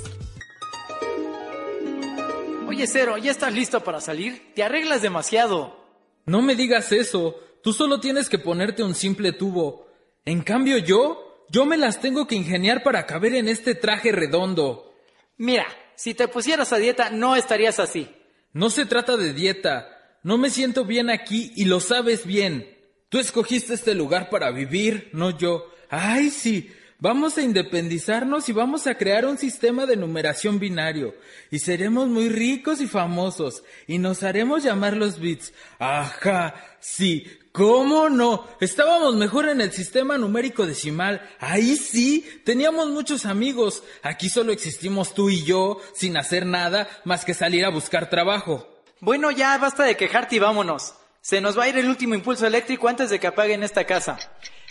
Oye, 2.66 2.86
Cero, 2.86 3.18
¿ya 3.18 3.30
estás 3.30 3.52
listo 3.52 3.80
para 3.82 4.00
salir? 4.00 4.52
Te 4.54 4.62
arreglas 4.62 5.02
demasiado. 5.02 5.76
No 6.24 6.40
me 6.40 6.54
digas 6.54 6.92
eso. 6.92 7.34
Tú 7.62 7.72
solo 7.72 8.00
tienes 8.00 8.28
que 8.28 8.38
ponerte 8.38 8.82
un 8.82 8.94
simple 8.94 9.32
tubo. 9.32 9.86
En 10.24 10.42
cambio 10.42 10.78
yo, 10.78 11.29
yo 11.50 11.66
me 11.66 11.76
las 11.76 12.00
tengo 12.00 12.26
que 12.26 12.36
ingeniar 12.36 12.82
para 12.82 13.06
caber 13.06 13.34
en 13.34 13.48
este 13.48 13.74
traje 13.74 14.12
redondo. 14.12 14.94
Mira, 15.36 15.66
si 15.96 16.14
te 16.14 16.28
pusieras 16.28 16.72
a 16.72 16.78
dieta 16.78 17.10
no 17.10 17.34
estarías 17.34 17.80
así. 17.80 18.08
No 18.52 18.70
se 18.70 18.86
trata 18.86 19.16
de 19.16 19.32
dieta. 19.32 19.88
No 20.22 20.38
me 20.38 20.50
siento 20.50 20.84
bien 20.84 21.10
aquí 21.10 21.52
y 21.56 21.64
lo 21.64 21.80
sabes 21.80 22.24
bien. 22.24 22.78
Tú 23.08 23.18
escogiste 23.18 23.74
este 23.74 23.94
lugar 23.94 24.30
para 24.30 24.50
vivir, 24.52 25.10
no 25.12 25.36
yo. 25.36 25.72
Ay, 25.88 26.30
sí. 26.30 26.70
Vamos 27.00 27.38
a 27.38 27.42
independizarnos 27.42 28.48
y 28.48 28.52
vamos 28.52 28.86
a 28.86 28.96
crear 28.96 29.24
un 29.24 29.38
sistema 29.38 29.86
de 29.86 29.96
numeración 29.96 30.58
binario. 30.58 31.14
Y 31.50 31.58
seremos 31.58 32.08
muy 32.08 32.28
ricos 32.28 32.80
y 32.80 32.86
famosos. 32.86 33.64
Y 33.86 33.98
nos 33.98 34.22
haremos 34.22 34.62
llamar 34.62 34.96
los 34.96 35.18
bits. 35.18 35.54
Ajá, 35.78 36.54
sí. 36.78 37.26
¿Cómo 37.52 38.08
no? 38.08 38.46
Estábamos 38.60 39.16
mejor 39.16 39.48
en 39.48 39.60
el 39.60 39.72
sistema 39.72 40.16
numérico 40.16 40.66
decimal. 40.66 41.20
Ahí 41.40 41.76
sí, 41.76 42.24
teníamos 42.44 42.88
muchos 42.90 43.26
amigos. 43.26 43.82
Aquí 44.02 44.28
solo 44.28 44.52
existimos 44.52 45.14
tú 45.14 45.30
y 45.30 45.42
yo, 45.42 45.78
sin 45.92 46.16
hacer 46.16 46.46
nada 46.46 46.88
más 47.04 47.24
que 47.24 47.34
salir 47.34 47.64
a 47.64 47.70
buscar 47.70 48.08
trabajo. 48.08 48.68
Bueno, 49.00 49.32
ya 49.32 49.58
basta 49.58 49.82
de 49.82 49.96
quejarte 49.96 50.36
y 50.36 50.38
vámonos. 50.38 50.94
Se 51.22 51.40
nos 51.40 51.58
va 51.58 51.64
a 51.64 51.68
ir 51.68 51.76
el 51.76 51.88
último 51.88 52.14
impulso 52.14 52.46
eléctrico 52.46 52.88
antes 52.88 53.10
de 53.10 53.18
que 53.18 53.26
apaguen 53.26 53.64
esta 53.64 53.84
casa. 53.84 54.18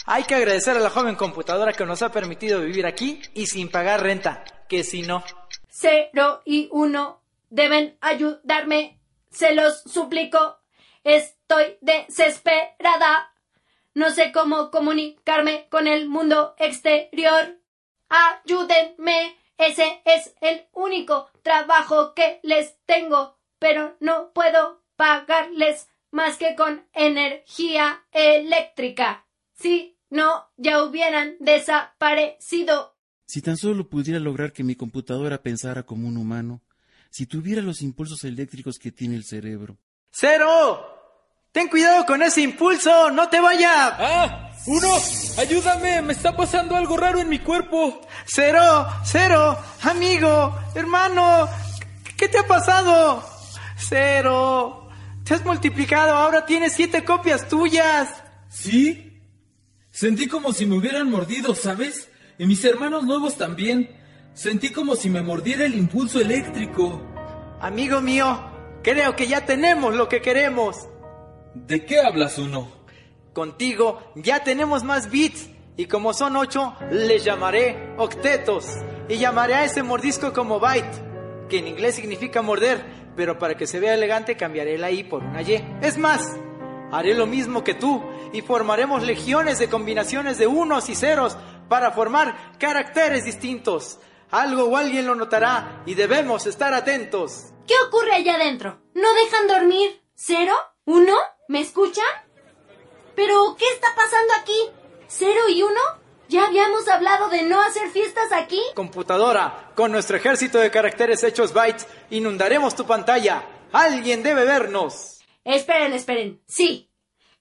Hay 0.06 0.24
que 0.24 0.36
agradecer 0.36 0.78
a 0.78 0.80
la 0.80 0.90
joven 0.90 1.16
computadora 1.16 1.74
que 1.74 1.86
nos 1.86 2.02
ha 2.02 2.12
permitido 2.12 2.62
vivir 2.62 2.86
aquí 2.86 3.22
y 3.34 3.48
sin 3.48 3.70
pagar 3.70 4.02
renta, 4.02 4.46
que 4.70 4.86
si 4.86 5.02
no. 5.02 5.24
Cero 5.70 6.42
y 6.46 6.70
uno 6.72 7.22
deben 7.50 7.98
ayudarme. 8.00 9.00
Se 9.32 9.54
los 9.54 9.82
suplico. 9.84 10.59
Estoy 11.04 11.78
desesperada. 11.82 13.34
No 13.94 14.12
sé 14.12 14.32
cómo 14.32 14.72
comunicarme 14.72 15.68
con 15.70 15.88
el 15.88 16.08
mundo 16.08 16.56
exterior. 16.58 17.60
Ayúdenme. 18.10 19.36
Ese 19.58 20.02
es 20.06 20.34
el 20.40 20.68
único 20.74 21.30
trabajo 21.42 22.14
que 22.14 22.40
les 22.44 22.78
tengo, 22.86 23.38
pero 23.60 23.98
no 24.00 24.32
puedo 24.34 24.82
pagarles 24.96 25.90
más 26.12 26.38
que 26.38 26.56
con 26.56 26.86
energía 26.94 28.06
eléctrica. 28.12 29.26
Si 29.54 29.98
no, 30.10 30.46
ya 30.58 30.84
hubieran 30.84 31.36
desaparecido. 31.40 32.96
Si 33.26 33.42
tan 33.42 33.58
solo 33.58 33.90
pudiera 33.90 34.20
lograr 34.20 34.54
que 34.54 34.64
mi 34.64 34.76
computadora 34.76 35.44
pensara 35.44 35.84
como 35.84 36.08
un 36.08 36.18
humano, 36.18 36.62
si 37.10 37.26
tuviera 37.26 37.62
los 37.62 37.82
impulsos 37.82 38.24
eléctricos 38.24 38.80
que 38.80 38.92
tiene 38.92 39.16
el 39.16 39.26
cerebro. 39.26 39.78
¡Cero! 40.12 40.86
¡Ten 41.52 41.68
cuidado 41.68 42.06
con 42.06 42.22
ese 42.22 42.42
impulso! 42.42 43.12
¡No 43.12 43.30
te 43.30 43.40
vaya! 43.40 43.96
¡Ah! 43.98 44.52
¡Uno! 44.66 44.90
¡Ayúdame! 45.38 46.02
¡Me 46.02 46.14
está 46.14 46.36
pasando 46.36 46.76
algo 46.76 46.98
raro 46.98 47.20
en 47.20 47.30
mi 47.30 47.40
cuerpo! 47.40 48.02
¡Cero! 48.26 48.88
¡Cero! 49.04 49.58
¡Amigo! 49.84 50.56
¡Hermano! 50.76 51.48
¿Qué 52.18 52.28
te 52.28 52.40
ha 52.40 52.48
pasado? 52.48 53.24
¡Cero! 53.78 54.90
Te 55.24 55.36
has 55.36 55.46
multiplicado, 55.46 56.16
ahora 56.16 56.46
tienes 56.46 56.74
siete 56.74 57.06
copias 57.06 57.48
tuyas. 57.48 58.10
¿Sí? 58.50 59.22
Sentí 59.92 60.28
como 60.28 60.54
si 60.54 60.66
me 60.66 60.78
hubieran 60.78 61.10
mordido, 61.10 61.56
¿sabes? 61.56 62.10
Y 62.38 62.46
mis 62.46 62.64
hermanos 62.66 63.04
nuevos 63.04 63.38
también. 63.38 63.96
Sentí 64.34 64.72
como 64.72 64.96
si 64.96 65.10
me 65.10 65.22
mordiera 65.22 65.66
el 65.66 65.76
impulso 65.76 66.20
eléctrico. 66.20 67.02
Amigo 67.62 68.02
mío, 68.02 68.49
creo 68.90 69.16
que 69.16 69.28
ya 69.28 69.46
tenemos 69.46 69.94
lo 69.94 70.10
que 70.10 70.20
queremos. 70.20 70.88
¿De 71.54 71.86
qué 71.86 72.00
hablas 72.00 72.40
uno? 72.40 72.72
Contigo 73.34 74.00
ya 74.16 74.44
tenemos 74.44 74.84
más 74.84 75.12
bits 75.12 75.48
y 75.78 75.86
como 75.86 76.12
son 76.12 76.36
ocho, 76.36 76.76
les 76.90 77.24
llamaré 77.24 77.94
octetos 77.98 78.66
y 79.08 79.18
llamaré 79.18 79.54
a 79.54 79.66
ese 79.66 79.84
mordisco 79.84 80.34
como 80.34 80.60
byte, 80.60 81.48
que 81.50 81.60
en 81.60 81.68
inglés 81.68 81.96
significa 81.96 82.42
morder, 82.42 82.84
pero 83.16 83.38
para 83.38 83.56
que 83.56 83.68
se 83.68 83.80
vea 83.80 83.94
elegante 83.94 84.36
cambiaré 84.36 84.76
la 84.80 84.90
i 84.90 85.04
por 85.04 85.24
una 85.24 85.44
y. 85.44 85.64
Es 85.84 86.00
más, 86.00 86.36
haré 86.92 87.14
lo 87.14 87.28
mismo 87.28 87.64
que 87.64 87.76
tú 87.76 88.04
y 88.34 88.42
formaremos 88.42 89.04
legiones 89.04 89.60
de 89.60 89.70
combinaciones 89.70 90.40
de 90.40 90.48
unos 90.48 90.90
y 90.90 90.96
ceros 90.96 91.38
para 91.68 91.92
formar 91.92 92.58
caracteres 92.58 93.24
distintos. 93.24 94.00
Algo 94.32 94.66
o 94.66 94.78
alguien 94.78 95.08
lo 95.08 95.16
notará 95.16 95.82
y 95.86 95.96
debemos 95.96 96.46
estar 96.46 96.74
atentos. 96.74 97.48
¿Qué 97.68 97.74
ocurre 97.88 98.14
allá 98.14 98.36
adentro? 98.36 98.80
¿No 98.94 99.14
dejan 99.16 99.48
dormir? 99.48 100.04
¿Cero? 100.14 100.54
¿Uno? 100.86 101.16
¿Me 101.48 101.62
escuchan? 101.62 102.06
¿Pero 103.16 103.56
qué 103.58 103.66
está 103.74 103.88
pasando 103.96 104.34
aquí? 104.40 104.72
¿Cero 105.08 105.42
y 105.50 105.64
uno? 105.64 105.80
¿Ya 106.30 106.46
habíamos 106.46 106.88
hablado 106.88 107.30
de 107.30 107.42
no 107.42 107.60
hacer 107.60 107.90
fiestas 107.90 108.32
aquí? 108.32 108.62
Computadora, 108.76 109.72
con 109.76 109.92
nuestro 109.92 110.18
ejército 110.18 110.60
de 110.60 110.70
caracteres 110.70 111.24
hechos 111.24 111.54
bytes, 111.54 111.88
inundaremos 112.12 112.76
tu 112.76 112.86
pantalla. 112.86 113.44
Alguien 113.72 114.22
debe 114.22 114.46
vernos. 114.46 115.22
Esperen, 115.44 115.94
esperen. 115.94 116.44
Sí. 116.48 116.92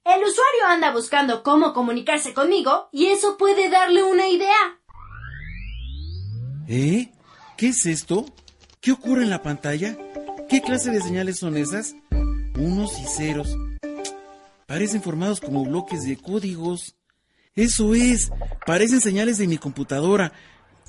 El 0.04 0.22
usuario 0.24 0.64
anda 0.66 0.90
buscando 0.90 1.42
cómo 1.42 1.74
comunicarse 1.74 2.32
conmigo 2.32 2.88
y 2.92 3.08
eso 3.08 3.36
puede 3.36 3.68
darle 3.68 4.02
una 4.04 4.28
idea. 4.28 4.77
¿Eh? 6.68 7.10
¿Qué 7.56 7.68
es 7.68 7.86
esto? 7.86 8.26
¿Qué 8.82 8.92
ocurre 8.92 9.22
en 9.22 9.30
la 9.30 9.42
pantalla? 9.42 9.96
¿Qué 10.50 10.60
clase 10.60 10.90
de 10.90 11.00
señales 11.00 11.38
son 11.38 11.56
esas? 11.56 11.96
Unos 12.58 12.92
y 13.00 13.06
ceros. 13.06 13.56
Parecen 14.66 15.02
formados 15.02 15.40
como 15.40 15.64
bloques 15.64 16.04
de 16.04 16.18
códigos. 16.18 16.94
Eso 17.54 17.94
es, 17.94 18.30
parecen 18.66 19.00
señales 19.00 19.38
de 19.38 19.48
mi 19.48 19.56
computadora. 19.56 20.32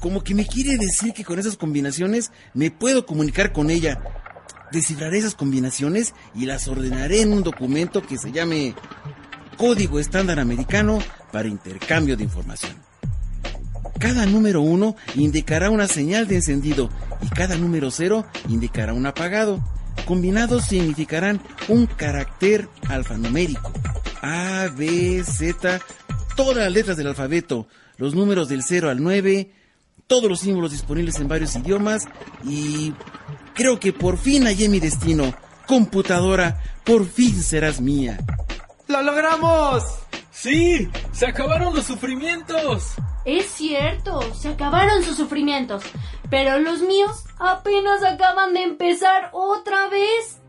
Como 0.02 0.22
que 0.22 0.36
me 0.36 0.46
quiere 0.46 0.78
decir 0.78 1.14
que 1.14 1.24
con 1.24 1.40
esas 1.40 1.56
combinaciones 1.56 2.32
me 2.54 2.72
puedo 2.72 3.06
comunicar 3.06 3.54
con 3.54 3.70
ella. 3.70 4.02
Descifraré 4.74 5.20
esas 5.20 5.34
combinaciones 5.34 6.14
y 6.36 6.46
las 6.46 6.68
ordenaré 6.68 7.22
en 7.22 7.32
un 7.32 7.42
documento 7.42 8.06
que 8.06 8.18
se 8.18 8.34
llame 8.34 8.76
Código 9.58 9.98
Estándar 9.98 10.40
Americano 10.40 11.00
para 11.32 11.48
Intercambio 11.48 12.18
de 12.18 12.26
Información. 12.26 12.89
Cada 14.00 14.26
número 14.26 14.62
1 14.62 14.96
indicará 15.16 15.70
una 15.70 15.88
señal 15.88 16.26
de 16.28 16.36
encendido 16.36 16.90
y 17.22 17.28
cada 17.30 17.58
número 17.58 17.92
0 17.92 18.26
indicará 18.48 18.94
un 18.94 19.06
apagado. 19.06 19.60
Combinados 20.06 20.66
significarán 20.66 21.42
un 21.68 21.86
carácter 21.86 22.70
alfanumérico. 22.88 23.74
A, 24.22 24.68
B, 24.76 25.22
Z, 25.26 25.82
todas 26.38 26.58
las 26.58 26.72
letras 26.72 26.96
del 26.96 27.08
alfabeto, 27.08 27.68
los 27.98 28.16
números 28.16 28.48
del 28.48 28.64
0 28.64 28.90
al 28.90 29.04
9, 29.04 29.52
todos 30.08 30.30
los 30.30 30.40
símbolos 30.40 30.72
disponibles 30.72 31.20
en 31.20 31.28
varios 31.28 31.56
idiomas 31.58 32.08
y 32.44 32.94
creo 33.54 33.80
que 33.80 33.92
por 33.92 34.18
fin 34.18 34.46
hallé 34.46 34.70
mi 34.70 34.80
destino. 34.80 35.36
Computadora, 35.68 36.64
por 36.86 37.06
fin 37.06 37.44
serás 37.44 37.82
mía. 37.82 38.18
¡Lo 38.88 39.04
logramos! 39.04 39.84
Sí, 40.42 40.88
se 41.12 41.28
acabaron 41.28 41.76
los 41.76 41.84
sufrimientos. 41.84 42.94
Es 43.26 43.48
cierto, 43.48 44.22
se 44.34 44.48
acabaron 44.48 45.04
sus 45.04 45.18
sufrimientos, 45.18 45.84
pero 46.30 46.60
los 46.60 46.82
míos 46.82 47.26
apenas 47.38 48.02
acaban 48.04 48.54
de 48.54 48.64
empezar 48.64 49.32
otra 49.34 49.90
vez. 49.90 50.40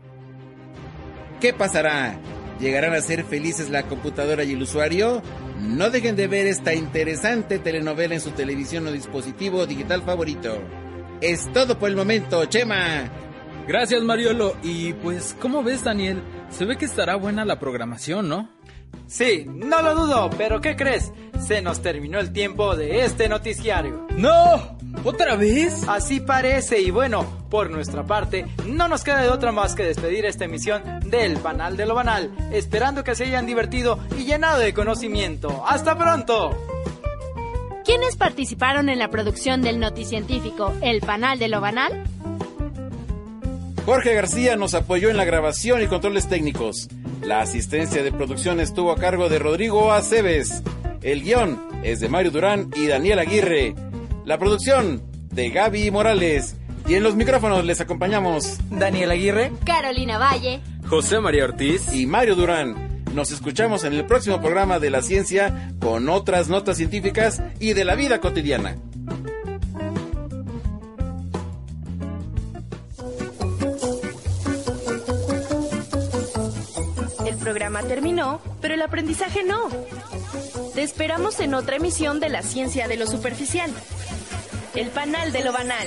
¿Qué 1.41 1.51
pasará? 1.51 2.17
¿Llegarán 2.61 2.93
a 2.93 3.01
ser 3.01 3.25
felices 3.25 3.69
la 3.69 3.83
computadora 3.83 4.45
y 4.45 4.53
el 4.53 4.61
usuario? 4.61 5.21
No 5.59 5.89
dejen 5.89 6.15
de 6.15 6.27
ver 6.27 6.47
esta 6.47 6.73
interesante 6.73 7.59
telenovela 7.59 8.15
en 8.15 8.21
su 8.21 8.31
televisión 8.31 8.87
o 8.87 8.93
dispositivo 8.93 9.65
digital 9.65 10.03
favorito. 10.03 10.57
Es 11.19 11.51
todo 11.51 11.77
por 11.77 11.89
el 11.89 11.97
momento, 11.97 12.45
Chema. 12.45 13.11
Gracias, 13.67 14.01
Mariolo. 14.03 14.55
Y 14.63 14.93
pues, 14.93 15.35
¿cómo 15.41 15.63
ves, 15.63 15.83
Daniel? 15.83 16.23
Se 16.49 16.63
ve 16.63 16.77
que 16.77 16.85
estará 16.85 17.15
buena 17.15 17.43
la 17.43 17.59
programación, 17.59 18.29
¿no? 18.29 18.49
Sí, 19.07 19.45
no 19.45 19.81
lo 19.81 19.93
dudo, 19.93 20.29
pero 20.37 20.61
¿qué 20.61 20.75
crees? 20.75 21.11
Se 21.45 21.61
nos 21.61 21.81
terminó 21.81 22.19
el 22.19 22.31
tiempo 22.31 22.75
de 22.75 23.03
este 23.03 23.27
noticiario. 23.27 24.07
¡No! 24.15 24.77
¿Otra 25.03 25.35
vez? 25.35 25.87
Así 25.87 26.19
parece 26.19 26.79
y 26.81 26.91
bueno, 26.91 27.25
por 27.49 27.69
nuestra 27.69 28.05
parte, 28.05 28.45
no 28.67 28.87
nos 28.87 29.03
queda 29.03 29.21
de 29.21 29.29
otra 29.29 29.51
más 29.51 29.75
que 29.75 29.83
despedir 29.83 30.25
esta 30.25 30.45
emisión 30.45 30.81
del 31.05 31.37
Panal 31.37 31.75
de 31.75 31.85
lo 31.85 31.95
Banal, 31.95 32.31
esperando 32.51 33.03
que 33.03 33.15
se 33.15 33.25
hayan 33.25 33.45
divertido 33.45 33.99
y 34.17 34.25
llenado 34.25 34.59
de 34.59 34.73
conocimiento. 34.73 35.63
¡Hasta 35.67 35.97
pronto! 35.97 36.51
¿Quiénes 37.83 38.15
participaron 38.15 38.89
en 38.89 38.99
la 38.99 39.09
producción 39.09 39.61
del 39.61 39.79
noticientífico 39.79 40.73
El 40.81 41.01
Panal 41.01 41.39
de 41.39 41.47
lo 41.49 41.59
Banal? 41.59 42.03
Jorge 43.85 44.13
García 44.13 44.55
nos 44.55 44.75
apoyó 44.75 45.09
en 45.09 45.17
la 45.17 45.25
grabación 45.25 45.81
y 45.81 45.87
controles 45.87 46.29
técnicos. 46.29 46.87
La 47.23 47.41
asistencia 47.41 48.01
de 48.01 48.11
producción 48.11 48.59
estuvo 48.59 48.91
a 48.91 48.95
cargo 48.95 49.29
de 49.29 49.37
Rodrigo 49.37 49.93
Aceves. 49.93 50.63
El 51.03 51.21
guion 51.21 51.61
es 51.83 51.99
de 51.99 52.09
Mario 52.09 52.31
Durán 52.31 52.71
y 52.75 52.87
Daniel 52.87 53.19
Aguirre. 53.19 53.75
La 54.25 54.39
producción 54.39 55.03
de 55.29 55.51
Gaby 55.51 55.91
Morales. 55.91 56.55
Y 56.87 56.95
en 56.95 57.03
los 57.03 57.15
micrófonos 57.15 57.63
les 57.63 57.79
acompañamos 57.79 58.57
Daniel 58.71 59.11
Aguirre, 59.11 59.51
Carolina 59.63 60.17
Valle, 60.17 60.61
José 60.87 61.19
María 61.19 61.45
Ortiz 61.45 61.93
y 61.93 62.07
Mario 62.07 62.35
Durán. 62.35 63.03
Nos 63.13 63.31
escuchamos 63.31 63.83
en 63.83 63.93
el 63.93 64.05
próximo 64.05 64.41
programa 64.41 64.79
de 64.79 64.89
la 64.89 65.03
ciencia 65.03 65.73
con 65.79 66.09
otras 66.09 66.49
notas 66.49 66.77
científicas 66.77 67.41
y 67.59 67.73
de 67.73 67.85
la 67.85 67.93
vida 67.93 68.19
cotidiana. 68.19 68.77
Programa 77.51 77.83
terminó, 77.83 78.39
pero 78.61 78.75
el 78.75 78.81
aprendizaje 78.81 79.43
no. 79.43 79.67
Te 80.73 80.83
esperamos 80.83 81.37
en 81.41 81.53
otra 81.53 81.75
emisión 81.75 82.21
de 82.21 82.29
la 82.29 82.43
ciencia 82.43 82.87
de 82.87 82.95
lo 82.95 83.05
superficial. 83.05 83.69
El 84.73 84.87
panal 84.87 85.33
de 85.33 85.43
lo 85.43 85.51
banal. 85.51 85.85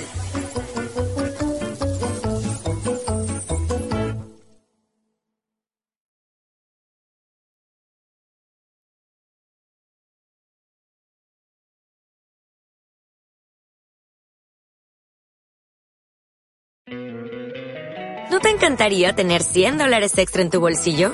¿No 18.29 18.39
te 18.39 18.49
encantaría 18.51 19.15
tener 19.15 19.41
100 19.41 19.79
dólares 19.79 20.15
extra 20.19 20.43
en 20.43 20.51
tu 20.51 20.59
bolsillo? 20.59 21.13